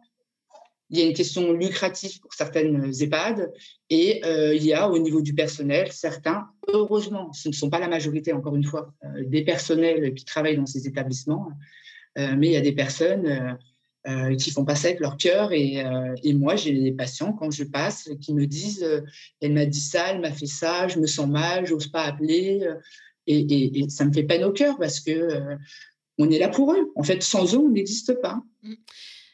[0.90, 3.52] il y a une question lucrative pour certaines EHPAD
[3.90, 7.80] et euh, il y a au niveau du personnel certains, heureusement, ce ne sont pas
[7.80, 11.50] la majorité, encore une fois, euh, des personnels qui travaillent dans ces établissements,
[12.18, 13.58] euh, mais il y a des personnes
[14.40, 15.84] qui font passer avec leur cœur et,
[16.24, 19.04] et moi, j'ai des patients quand je passe qui me disent
[19.40, 22.66] elle m'a dit ça, elle m'a fait ça, je me sens mal, j'ose pas appeler
[23.28, 25.28] et, et, ça me fait peine au cœur parce que
[26.18, 26.92] on est là pour eux.
[26.96, 28.42] En fait, sans eux, on n'existe pas.
[28.64, 28.74] Mmh.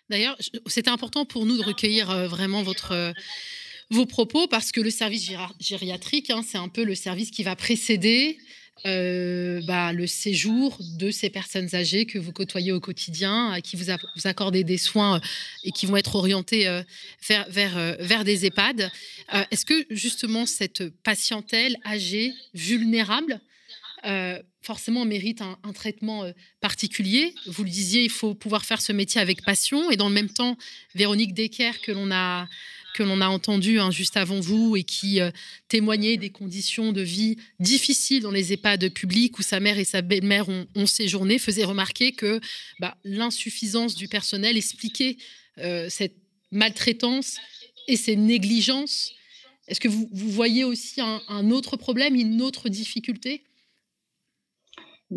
[0.10, 0.38] D'ailleurs,
[0.68, 3.14] c'était important pour nous de recueillir euh, vraiment euh,
[3.90, 7.56] vos propos parce que le service gériatrique, hein, c'est un peu le service qui va
[7.56, 8.38] précéder
[8.86, 13.78] euh, bah, le séjour de ces personnes âgées que vous côtoyez au quotidien, à qui
[13.78, 13.90] vous,
[14.26, 15.22] accordez des soins
[15.64, 16.66] et qui vont être orientés
[17.28, 18.92] vers, vers, des EHPAD.
[19.50, 23.40] Est-ce que justement cette patientèle âgée, vulnérable,
[24.66, 27.36] forcément mérite un, traitement euh, particulier.
[27.46, 29.92] Vous le disiez, il faut pouvoir faire ce métier avec passion.
[29.92, 30.58] Et dans le même temps,
[30.96, 32.48] Véronique Decker, que l'on a
[32.96, 35.30] que l'on a hein, juste avant vous et qui euh,
[35.68, 40.02] témoignait des conditions de vie difficiles dans les EHPAD publics où sa mère et sa
[40.02, 42.40] belle-mère ont, séjourné, faisait remarquer que
[42.80, 45.18] bah, l'insuffisance du personnel expliquait
[45.90, 46.16] cette
[46.52, 47.36] maltraitance
[47.90, 49.12] et ces négligences.
[49.68, 53.44] Est-ce que vous, voyez aussi un autre problème, une autre difficulté?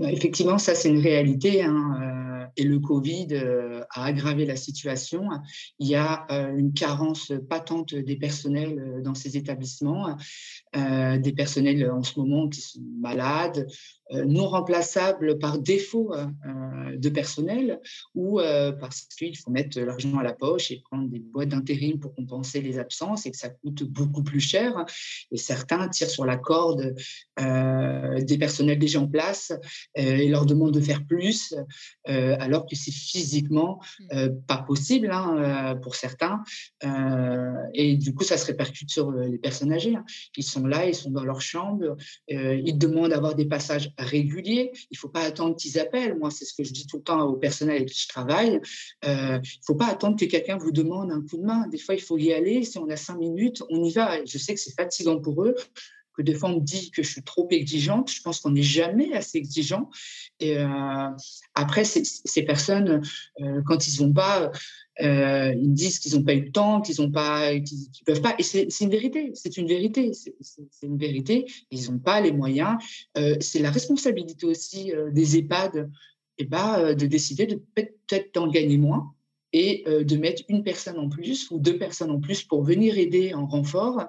[0.03, 1.63] Effectivement, ça, c'est une réalité.
[1.63, 5.29] Hein, euh, et le Covid euh, a aggravé la situation.
[5.79, 10.17] Il y a euh, une carence patente des personnels dans ces établissements,
[10.75, 13.67] des personnels en ce moment qui sont malades,
[14.13, 17.79] euh, non remplaçables par défaut euh, euh, de personnel
[18.15, 18.41] ou
[18.81, 22.61] parce qu'il faut mettre l'argent à la poche et prendre des boîtes d'intérim pour compenser
[22.61, 24.87] les absences et que ça coûte beaucoup plus cher.
[25.31, 26.95] Et certains tirent sur la corde
[27.37, 29.53] des personnels déjà en place
[29.95, 31.55] et leur demandent de faire plus
[32.07, 34.29] alors que c'est physiquement mmh.
[34.47, 36.43] pas possible hein, pour certains.
[37.75, 39.97] et du coup, ça se répercute sur les personnes âgées.
[39.97, 40.05] Hein.
[40.37, 41.97] Ils sont là, ils sont dans leur chambre,
[42.29, 44.71] ils demandent d'avoir des passages régulier.
[44.91, 46.17] Il ne faut pas attendre qu'ils appellent.
[46.19, 48.61] Moi, c'est ce que je dis tout le temps au personnel avec qui je travaille.
[49.05, 51.67] Euh, il ne faut pas attendre que quelqu'un vous demande un coup de main.
[51.69, 52.65] Des fois, il faut y aller.
[52.65, 54.25] Si on a cinq minutes, on y va.
[54.25, 55.55] Je sais que c'est fatigant pour eux
[56.19, 58.11] que des fois on dit que je suis trop exigeante.
[58.11, 59.89] Je pense qu'on n'est jamais assez exigeant.
[60.41, 61.09] Et euh,
[61.55, 63.03] après, ces, personnes,
[63.41, 64.51] euh, quand ils ne vont pas,
[65.01, 68.21] euh, ils me disent qu'ils n'ont pas eu le temps, qu'ils n'ont pas, qu'ils peuvent
[68.21, 68.35] pas.
[68.39, 69.31] Et c'est une vérité.
[69.35, 70.13] C'est une vérité.
[70.13, 71.47] C'est une vérité.
[71.71, 72.77] Ils n'ont pas les moyens.
[73.41, 75.89] c'est la responsabilité aussi des EHPAD.
[76.41, 79.13] Eh ben, de décider de peut-être en gagner moins
[79.53, 82.99] et euh, de mettre une personne en plus ou deux personnes en plus pour venir
[82.99, 84.07] aider en renfort.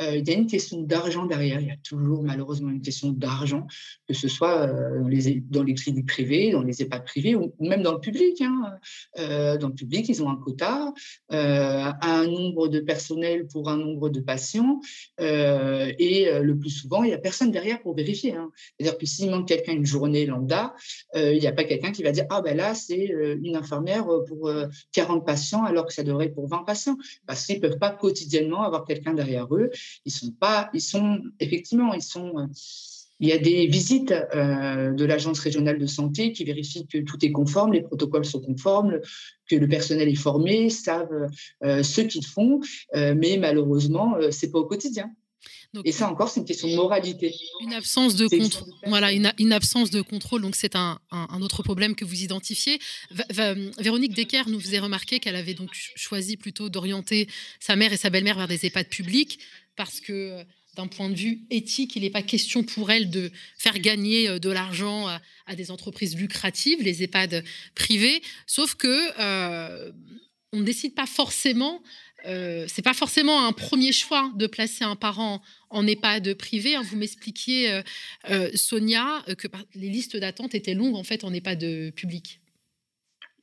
[0.00, 1.60] Euh, il y a une question d'argent derrière.
[1.60, 3.66] Il y a toujours malheureusement une question d'argent,
[4.06, 7.54] que ce soit euh, dans, les, dans les cliniques privées, dans les EHPAD privés ou
[7.60, 8.40] même dans le public.
[8.40, 8.78] Hein.
[9.16, 10.92] dans le public, ils ont un quota,
[11.30, 14.80] un nombre de personnel pour un nombre de patients
[15.18, 18.34] et le plus souvent, il n'y a personne derrière pour vérifier.
[18.34, 18.50] Hein.
[18.78, 20.74] C'est-à-dire que s'il manque quelqu'un une journée lambda,
[21.14, 23.12] il n'y a pas quelqu'un qui va dire Ah ben là, c'est
[23.42, 24.50] une infirmière pour
[24.92, 28.62] 40 patients alors que ça devrait pour 20 patients parce qu'ils ne peuvent pas quotidiennement
[28.62, 29.70] avoir quelqu'un derrière eux.
[30.04, 32.38] Ils sont pas, ils sont effectivement, ils sont.
[32.38, 32.46] Euh,
[33.20, 37.16] il y a des visites euh, de l'agence régionale de santé qui vérifient que tout
[37.24, 39.00] est conforme, les protocoles sont conformes,
[39.50, 41.26] que le personnel est formé, savent
[41.64, 42.60] euh, ce qu'ils font,
[42.94, 45.10] mais malheureusement, c'est pas au quotidien
[45.84, 47.34] et ça encore, c'est une question de moralité.
[47.60, 48.72] Une absence de contrôle.
[48.86, 50.42] Voilà, une, absence de contrôle.
[50.42, 50.98] Donc c'est un,
[51.40, 52.78] autre problème que vous identifiez.
[53.78, 57.28] Véronique Decker nous faisait remarquer qu'elle avait donc choisi plutôt d'orienter
[57.60, 59.38] sa mère et sa belle-mère vers des EHPAD publics
[59.76, 60.44] parce que
[60.78, 64.38] d'un point de vue éthique, il n'est pas question pour elle de faire gagner euh,
[64.38, 67.42] de l'argent à, des entreprises lucratives, les EHPAD
[67.74, 69.90] privés, sauf que euh,
[70.52, 71.82] on ne décide pas forcément
[72.26, 75.40] euh, c'est pas forcément un premier choix de placer un parent
[75.70, 76.74] en EHPAD privé.
[76.74, 76.82] Hein.
[76.82, 77.82] Vous m'expliquiez, euh,
[78.30, 82.40] euh, Sonia, que les listes d'attente étaient longues en fait en EHPAD public.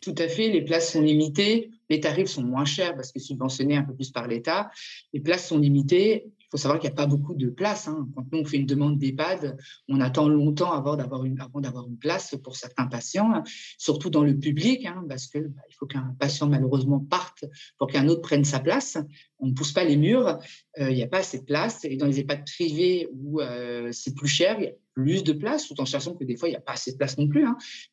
[0.02, 3.78] Tout à fait, les places sont limitées, les tarifs sont moins chers parce que subventionnés
[3.78, 4.70] un peu plus par l'État.
[5.14, 7.88] Les places sont limitées faut savoir qu'il n'y a pas beaucoup de places.
[7.88, 8.08] Hein.
[8.16, 11.88] Quand nous, on fait une demande d'EHPAD, on attend longtemps avant d'avoir une, avant d'avoir
[11.88, 13.44] une place pour certains patients, hein.
[13.78, 17.46] surtout dans le public, hein, parce qu'il bah, faut qu'un patient malheureusement parte
[17.78, 18.98] pour qu'un autre prenne sa place.
[19.40, 20.40] On ne pousse pas les murs,
[20.80, 21.86] euh, il n'y a pas assez de place.
[21.86, 25.34] Et dans les EHPAD privés où euh, c'est plus cher, il y a plus de
[25.34, 27.28] place, tout en sachant que des fois, il n'y a pas assez de place non
[27.28, 27.46] plus,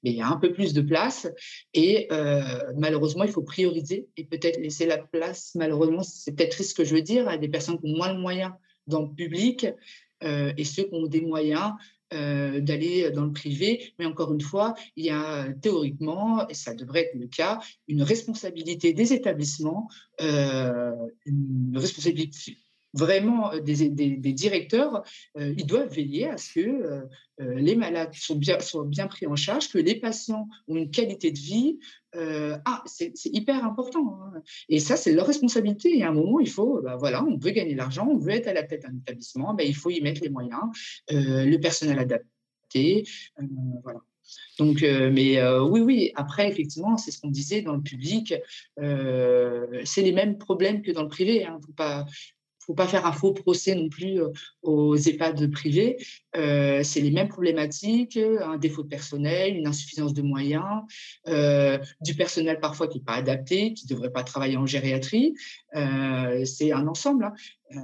[0.03, 1.29] mais il y a un peu plus de place.
[1.75, 2.43] Et euh,
[2.79, 6.85] malheureusement, il faut prioriser et peut-être laisser la place, malheureusement, c'est peut-être triste ce que
[6.85, 8.53] je veux dire, à des personnes qui ont moins de moyens
[8.87, 9.67] dans le public
[10.25, 11.73] euh, et ceux qui ont des moyens
[12.15, 13.95] d'aller dans le privé.
[13.99, 18.03] Mais encore une fois, il y a théoriquement, et ça devrait être le cas, une
[18.03, 19.89] responsabilité des établissements,
[20.21, 22.59] une responsabilité
[22.95, 25.03] vraiment des, des, directeurs,
[25.37, 29.69] ils doivent veiller à ce que les malades soient bien, soient bien pris en charge,
[29.71, 31.79] que les patients ont une qualité de vie.
[32.15, 34.19] ah, c'est hyper important.
[34.21, 34.43] Hein.
[34.69, 35.99] Et ça, c'est leur responsabilité.
[35.99, 38.33] Et à un moment, il faut, bah, voilà, on veut gagner de l'argent, on veut
[38.33, 40.63] être à la tête d'un établissement, bah, il faut y mettre les moyens,
[41.11, 43.05] le personnel adapté.
[43.83, 44.01] voilà.
[44.59, 48.35] Donc, mais oui, oui, après, effectivement, c'est ce qu'on disait dans le public,
[48.77, 51.45] c'est les mêmes problèmes que dans le privé.
[51.45, 52.07] Hein, faut pas,
[52.73, 54.19] faut pas faire un faux procès non plus
[54.63, 55.99] aux EHPAD privés.
[56.37, 60.83] Euh, c'est les mêmes problématiques, un défaut de personnel, une insuffisance de moyens,
[61.29, 65.35] euh, du personnel parfois qui n'est pas adapté, qui ne devrait pas travailler en gériatrie.
[65.77, 67.31] Euh, c'est un ensemble.
[67.75, 67.81] Hein.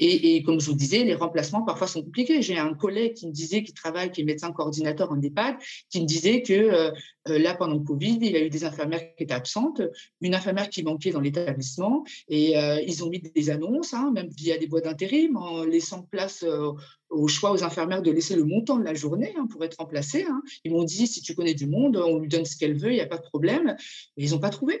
[0.00, 2.42] Et, comme je vous disais, les remplacements parfois sont compliqués.
[2.42, 5.56] J'ai un collègue qui me disait, qui travaille, qui est médecin coordinateur en EHPAD,
[5.90, 6.90] qui me disait que euh,
[7.28, 9.82] euh, là, pendant le Covid, il y a eu des infirmières qui étaient absentes,
[10.20, 14.28] une infirmière qui manquait dans l'établissement, et euh, ils ont mis des annonces, hein, même
[14.28, 16.44] via des boîtes d'intérim, en laissant place
[17.10, 20.26] au choix aux infirmières de laisser le montant de la journée hein, pour être remplacées.
[20.28, 20.42] Hein.
[20.64, 22.94] Ils m'ont dit, si tu connais du monde, on lui donne ce qu'elle veut, il
[22.94, 23.76] n'y a pas de problème.
[24.16, 24.80] Mais ils n'ont pas trouvé.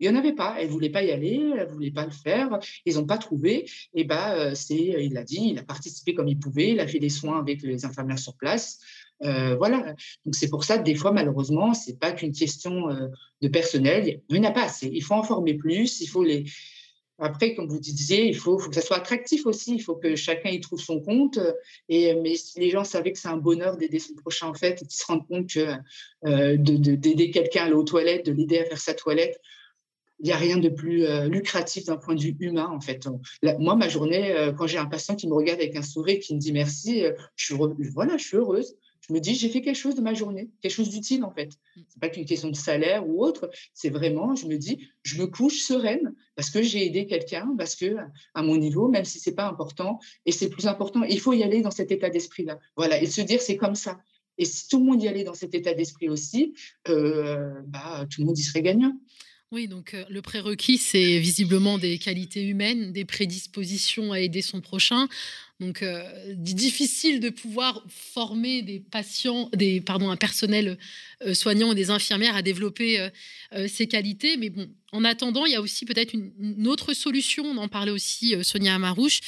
[0.00, 0.56] Il n'y en avait pas.
[0.58, 2.58] Elle ne voulait pas y aller, elle ne voulait pas le faire.
[2.84, 3.68] Ils n'ont pas trouvé.
[3.94, 6.98] Et bah, c'est, il a dit, il a participé comme il pouvait, il a fait
[6.98, 8.80] des soins avec les infirmières sur place.
[9.22, 9.94] Euh, voilà.
[10.24, 13.08] Donc c'est pour ça que des fois, malheureusement, c'est pas qu'une question euh,
[13.40, 14.20] de personnel.
[14.28, 14.88] Il n'y en a pas assez.
[14.92, 16.00] Il faut en former plus.
[16.00, 16.44] Il faut les.
[17.18, 19.76] Après, comme vous disiez, il faut, que ça soit attractif aussi.
[19.76, 21.38] Il faut que chacun y trouve son compte.
[21.88, 24.82] Et mais si les gens savaient que c'est un bonheur d'aider son prochain en fait,
[24.82, 25.74] et qu'ils se rendent compte que
[26.26, 29.40] euh, d'aider quelqu'un à aller aux toilettes, de l'aider à faire sa toilette,
[30.20, 33.08] il n'y a rien de plus euh, lucratif d'un point de vue humain, en fait.
[33.58, 36.34] moi, ma journée, euh, quand j'ai un patient qui me regarde avec un sourire, qui
[36.34, 37.54] me dit merci, euh, je, suis
[37.92, 38.76] voilà, je suis heureuse.
[39.06, 41.52] Je me dis, j'ai fait quelque chose de ma journée, quelque chose d'utile, en fait.
[41.74, 45.20] Ce n'est pas qu'une question de salaire ou autre, c'est vraiment, je me dis, je
[45.20, 47.96] me couche sereine parce que j'ai aidé quelqu'un, parce que
[48.32, 51.34] à mon niveau, même si ce n'est pas important, et c'est plus important, il faut
[51.34, 52.58] y aller dans cet état d'esprit-là.
[52.76, 54.00] Voilà, et se dire, c'est comme ça.
[54.38, 56.54] Et si tout le monde y allait dans cet état d'esprit aussi,
[56.86, 58.94] bah, tout le monde y serait gagnant.
[59.52, 65.06] Oui, donc le prérequis, c'est visiblement des qualités humaines, des prédispositions à aider son prochain.
[65.60, 65.84] Donc,
[66.34, 70.76] difficile de pouvoir former des patients, des, pardon, un personnel
[71.34, 73.08] soignant et des infirmières à développer
[73.68, 74.36] ces qualités.
[74.36, 77.92] Mais bon, en attendant, il y a aussi peut-être une, autre solution, on en parlait
[77.92, 79.20] aussi Sonia Amarouche,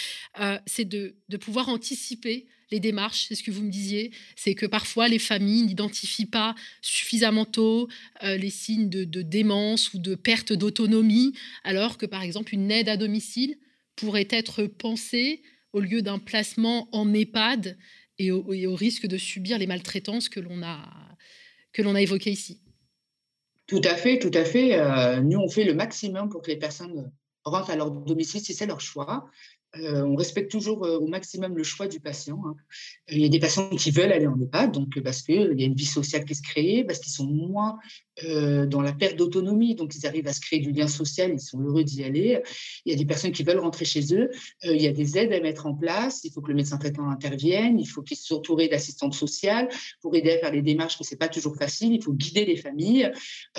[0.67, 5.09] c'est de pouvoir anticiper les démarches, c'est ce que vous me disiez, c'est que parfois
[5.09, 7.89] les familles n'identifient pas suffisamment tôt
[8.25, 11.33] euh, les signes de, démence ou de perte d'autonomie,
[11.65, 13.57] alors que par exemple une aide à domicile
[13.95, 15.43] pourrait être pensée
[15.73, 17.77] au lieu d'un placement en EHPAD
[18.19, 21.17] et au, risque de subir les maltraitances que l'on a,
[21.73, 22.63] que l'on a évoquées ici.
[23.67, 24.79] Tout à fait, tout à fait.
[24.79, 27.13] Euh, nous, on fait le maximum pour que les personnes
[27.45, 29.29] rentrent à leur domicile si c'est leur choix.
[29.81, 32.41] Euh, on respecte toujours euh, au maximum le choix du patient.
[32.47, 32.57] Hein.
[33.09, 35.67] Il y a des patients qui veulent aller en EHPAD, donc parce qu'il y a
[35.67, 37.79] une vie sociale qui se crée, parce qu'ils sont moins
[38.25, 41.41] euh, dans la perte d'autonomie, donc ils arrivent à se créer du lien social, ils
[41.41, 42.43] sont heureux d'y aller.
[42.85, 44.31] Il y a des personnes qui veulent rentrer chez eux,
[44.63, 47.09] il y a des aides à mettre en place, il faut que le médecin traitant
[47.09, 49.69] intervienne, il faut qu'ils soient entourés d'assistantes sociales
[50.01, 52.45] pour aider à faire les démarches, que ce n'est pas toujours facile, il faut guider
[52.45, 53.11] les familles,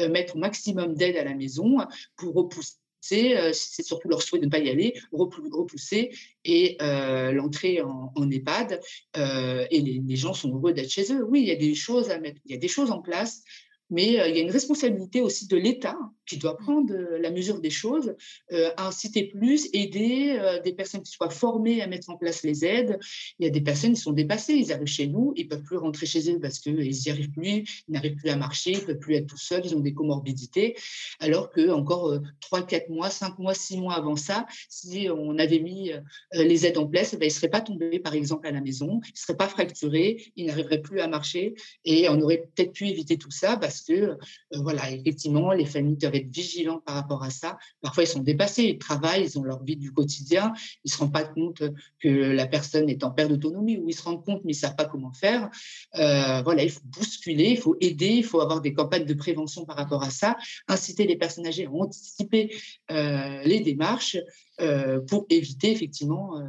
[0.10, 1.78] mettre au maximum d'aide à la maison
[2.16, 6.12] pour repousser euh, c'est surtout leur souhait de ne pas y aller, repousser
[6.44, 8.80] et euh, l'entrée en, EHPAD.
[9.18, 11.24] Euh, et les, les, gens sont heureux d'être chez eux.
[11.24, 13.44] Oui, il y a des choses à mettre, il y a des choses en place,
[13.90, 17.60] mais il y a une responsabilité aussi de l'État qui doit prendre euh, la mesure
[17.60, 18.16] des choses,
[18.52, 22.66] euh, inciter plus, aider euh, des personnes qui soient formées à mettre en place les
[22.66, 23.00] aides.
[23.40, 25.64] Il y a des personnes qui sont dépassées, ils arrivent chez nous, ils ne peuvent
[25.64, 28.80] plus rentrer chez eux parce qu'ils n'y arrivent plus, ils n'arrivent plus à marcher, ils
[28.80, 30.76] ne peuvent plus être tout seuls, ils ont des comorbidités,
[31.20, 35.60] alors que encore 3, 4 mois, 5 mois, 6 mois avant ça, si on avait
[35.60, 35.92] mis
[36.34, 38.62] les aides en place, eh ben, ils ne seraient pas tombés par exemple à la
[38.62, 42.74] maison, ils ne seraient pas fracturés, ils n'arriveraient plus à marcher et on aurait peut-être
[42.74, 44.18] pu éviter tout ça parce que,
[44.54, 47.58] voilà, effectivement, les familles doivent être vigilants par rapport à ça.
[47.82, 50.54] Parfois, ils sont dépassés, ils travaillent, ils ont leur vie du quotidien,
[50.84, 51.64] ils ne se rendent pas compte
[52.00, 54.76] que la personne est en perte d'autonomie ou ils se rendent compte mais ne savent
[54.76, 55.50] pas comment faire.
[55.96, 59.66] Euh, voilà, il faut bousculer, il faut aider, il faut avoir des campagnes de prévention
[59.66, 62.56] par rapport à ça, inciter les personnes âgées à anticiper
[62.92, 64.18] euh, les démarches
[64.62, 66.42] euh, pour éviter effectivement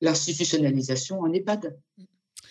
[0.00, 1.76] l'institutionnalisation en EHPAD.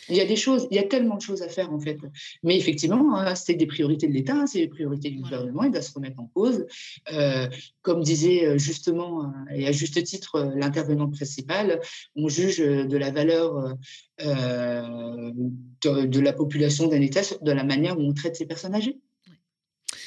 [0.10, 1.98] Il y a des choses, il y a tellement de choses à faire en fait.
[2.44, 5.82] Mais effectivement, hein, c'est des priorités de l'État, c'est des priorités du gouvernement, il doit
[5.82, 6.66] se remettre en cause.
[7.12, 7.48] Euh,
[7.82, 11.82] comme disait euh, justement, et à juste titre, l'intervenant principal,
[12.16, 13.76] on juge de la valeur
[14.20, 19.00] de, de, la population d'un État de la manière où on traite ces personnes âgées.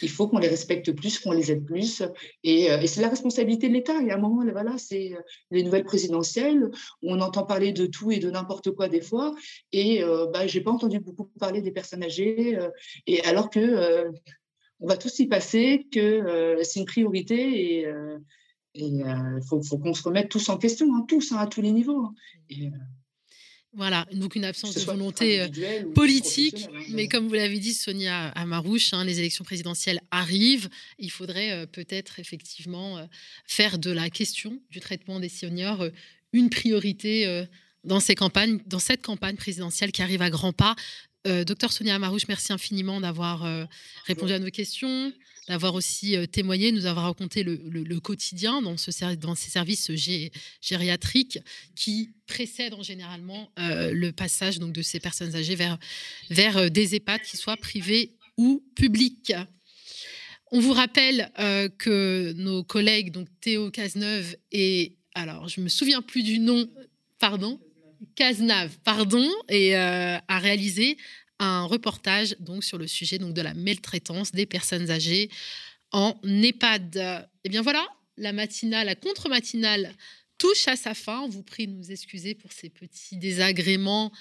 [0.02, 2.02] Il faut qu'on les respecte plus, qu'on les aide plus.
[2.44, 3.94] Et, euh, et c'est la responsabilité de l'État.
[4.00, 5.20] Il y a un moment, voilà, c'est euh,
[5.50, 6.70] les nouvelles présidentielles.
[7.02, 9.34] On entend parler de tout et de n'importe quoi des fois.
[9.72, 12.58] Et euh, bah, je n'ai pas entendu beaucoup parler des personnes âgées.
[13.06, 14.10] et alors que
[14.80, 17.86] on va tous y passer, que c'est une priorité et
[18.74, 22.04] il faut, qu'on se remette tous en question, hein, tous, hein, à tous les niveaux.
[22.04, 22.14] Hein.
[23.78, 26.66] Voilà, donc une absence de volonté euh, politique.
[26.68, 30.68] Hein, mais comme vous l'avez dit, Sonia Amarouche, hein, les élections présidentielles arrivent.
[30.98, 33.04] Il faudrait euh, peut-être effectivement euh,
[33.46, 35.86] faire de la question du traitement des seniors
[36.32, 37.46] une priorité
[37.84, 40.76] dans ces campagnes, dans cette campagne présidentielle qui arrive à grands pas.
[41.24, 43.66] docteur Sonia Amarouche, merci infiniment d'avoir
[44.06, 45.10] répondu à nos questions
[45.48, 49.90] d'avoir aussi euh, témoigné, nous avoir raconté le, quotidien dans, ce, dans ces services
[50.60, 51.38] gériatriques
[51.74, 55.78] qui précèdent en généralement euh, le passage donc, de ces personnes âgées vers,
[56.30, 59.32] vers euh, des EHPAD, qui soient privés ou publics.
[60.50, 61.30] On vous rappelle
[61.76, 66.66] que nos collègues, donc Théo Cazeneuve et, alors je me souviens plus du nom,
[67.18, 67.60] pardon,
[68.14, 70.96] Cazenave, pardon, et a réalisé
[71.38, 75.30] un reportage donc sur le sujet donc de la maltraitance des personnes âgées
[75.92, 76.96] en EHPAD.
[76.96, 77.86] Et eh bien voilà,
[78.16, 79.94] la matinale, la contre-matinale
[80.36, 81.20] touche à sa fin.
[81.20, 84.12] On vous prie de nous excuser pour ces petits désagréments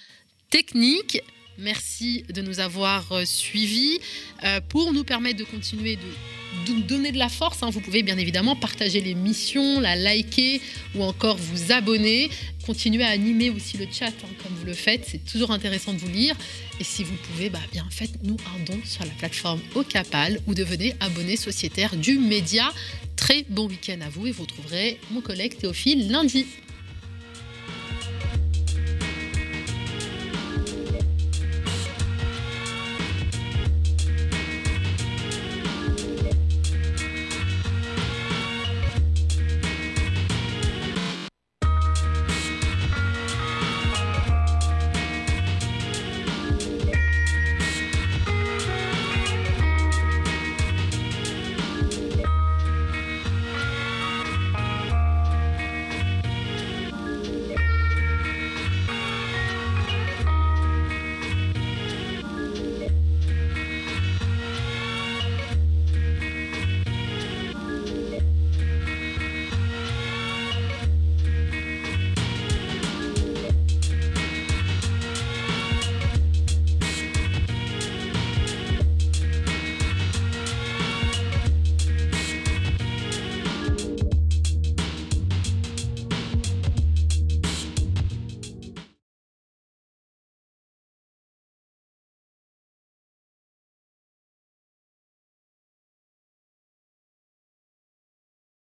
[0.50, 1.22] techniques.
[1.60, 4.00] Merci de nous avoir euh, suivis.
[4.44, 8.04] Euh, pour nous permettre de continuer de, nous donner de la force, hein, vous pouvez
[8.04, 10.62] bien évidemment partager l'émission, la liker
[10.96, 12.30] ou encore vous abonner.
[12.66, 15.08] Continuez à animer aussi le chat hein, comme vous le faites.
[15.10, 16.36] C'est toujours intéressant de vous lire.
[16.80, 20.94] Et si vous pouvez, bah, bien faites-nous un don sur la plateforme Ocapal ou devenez
[21.00, 22.72] abonné sociétaire du média.
[23.16, 26.46] Très bon week-end à vous et vous retrouverez mon collègue Théophile lundi.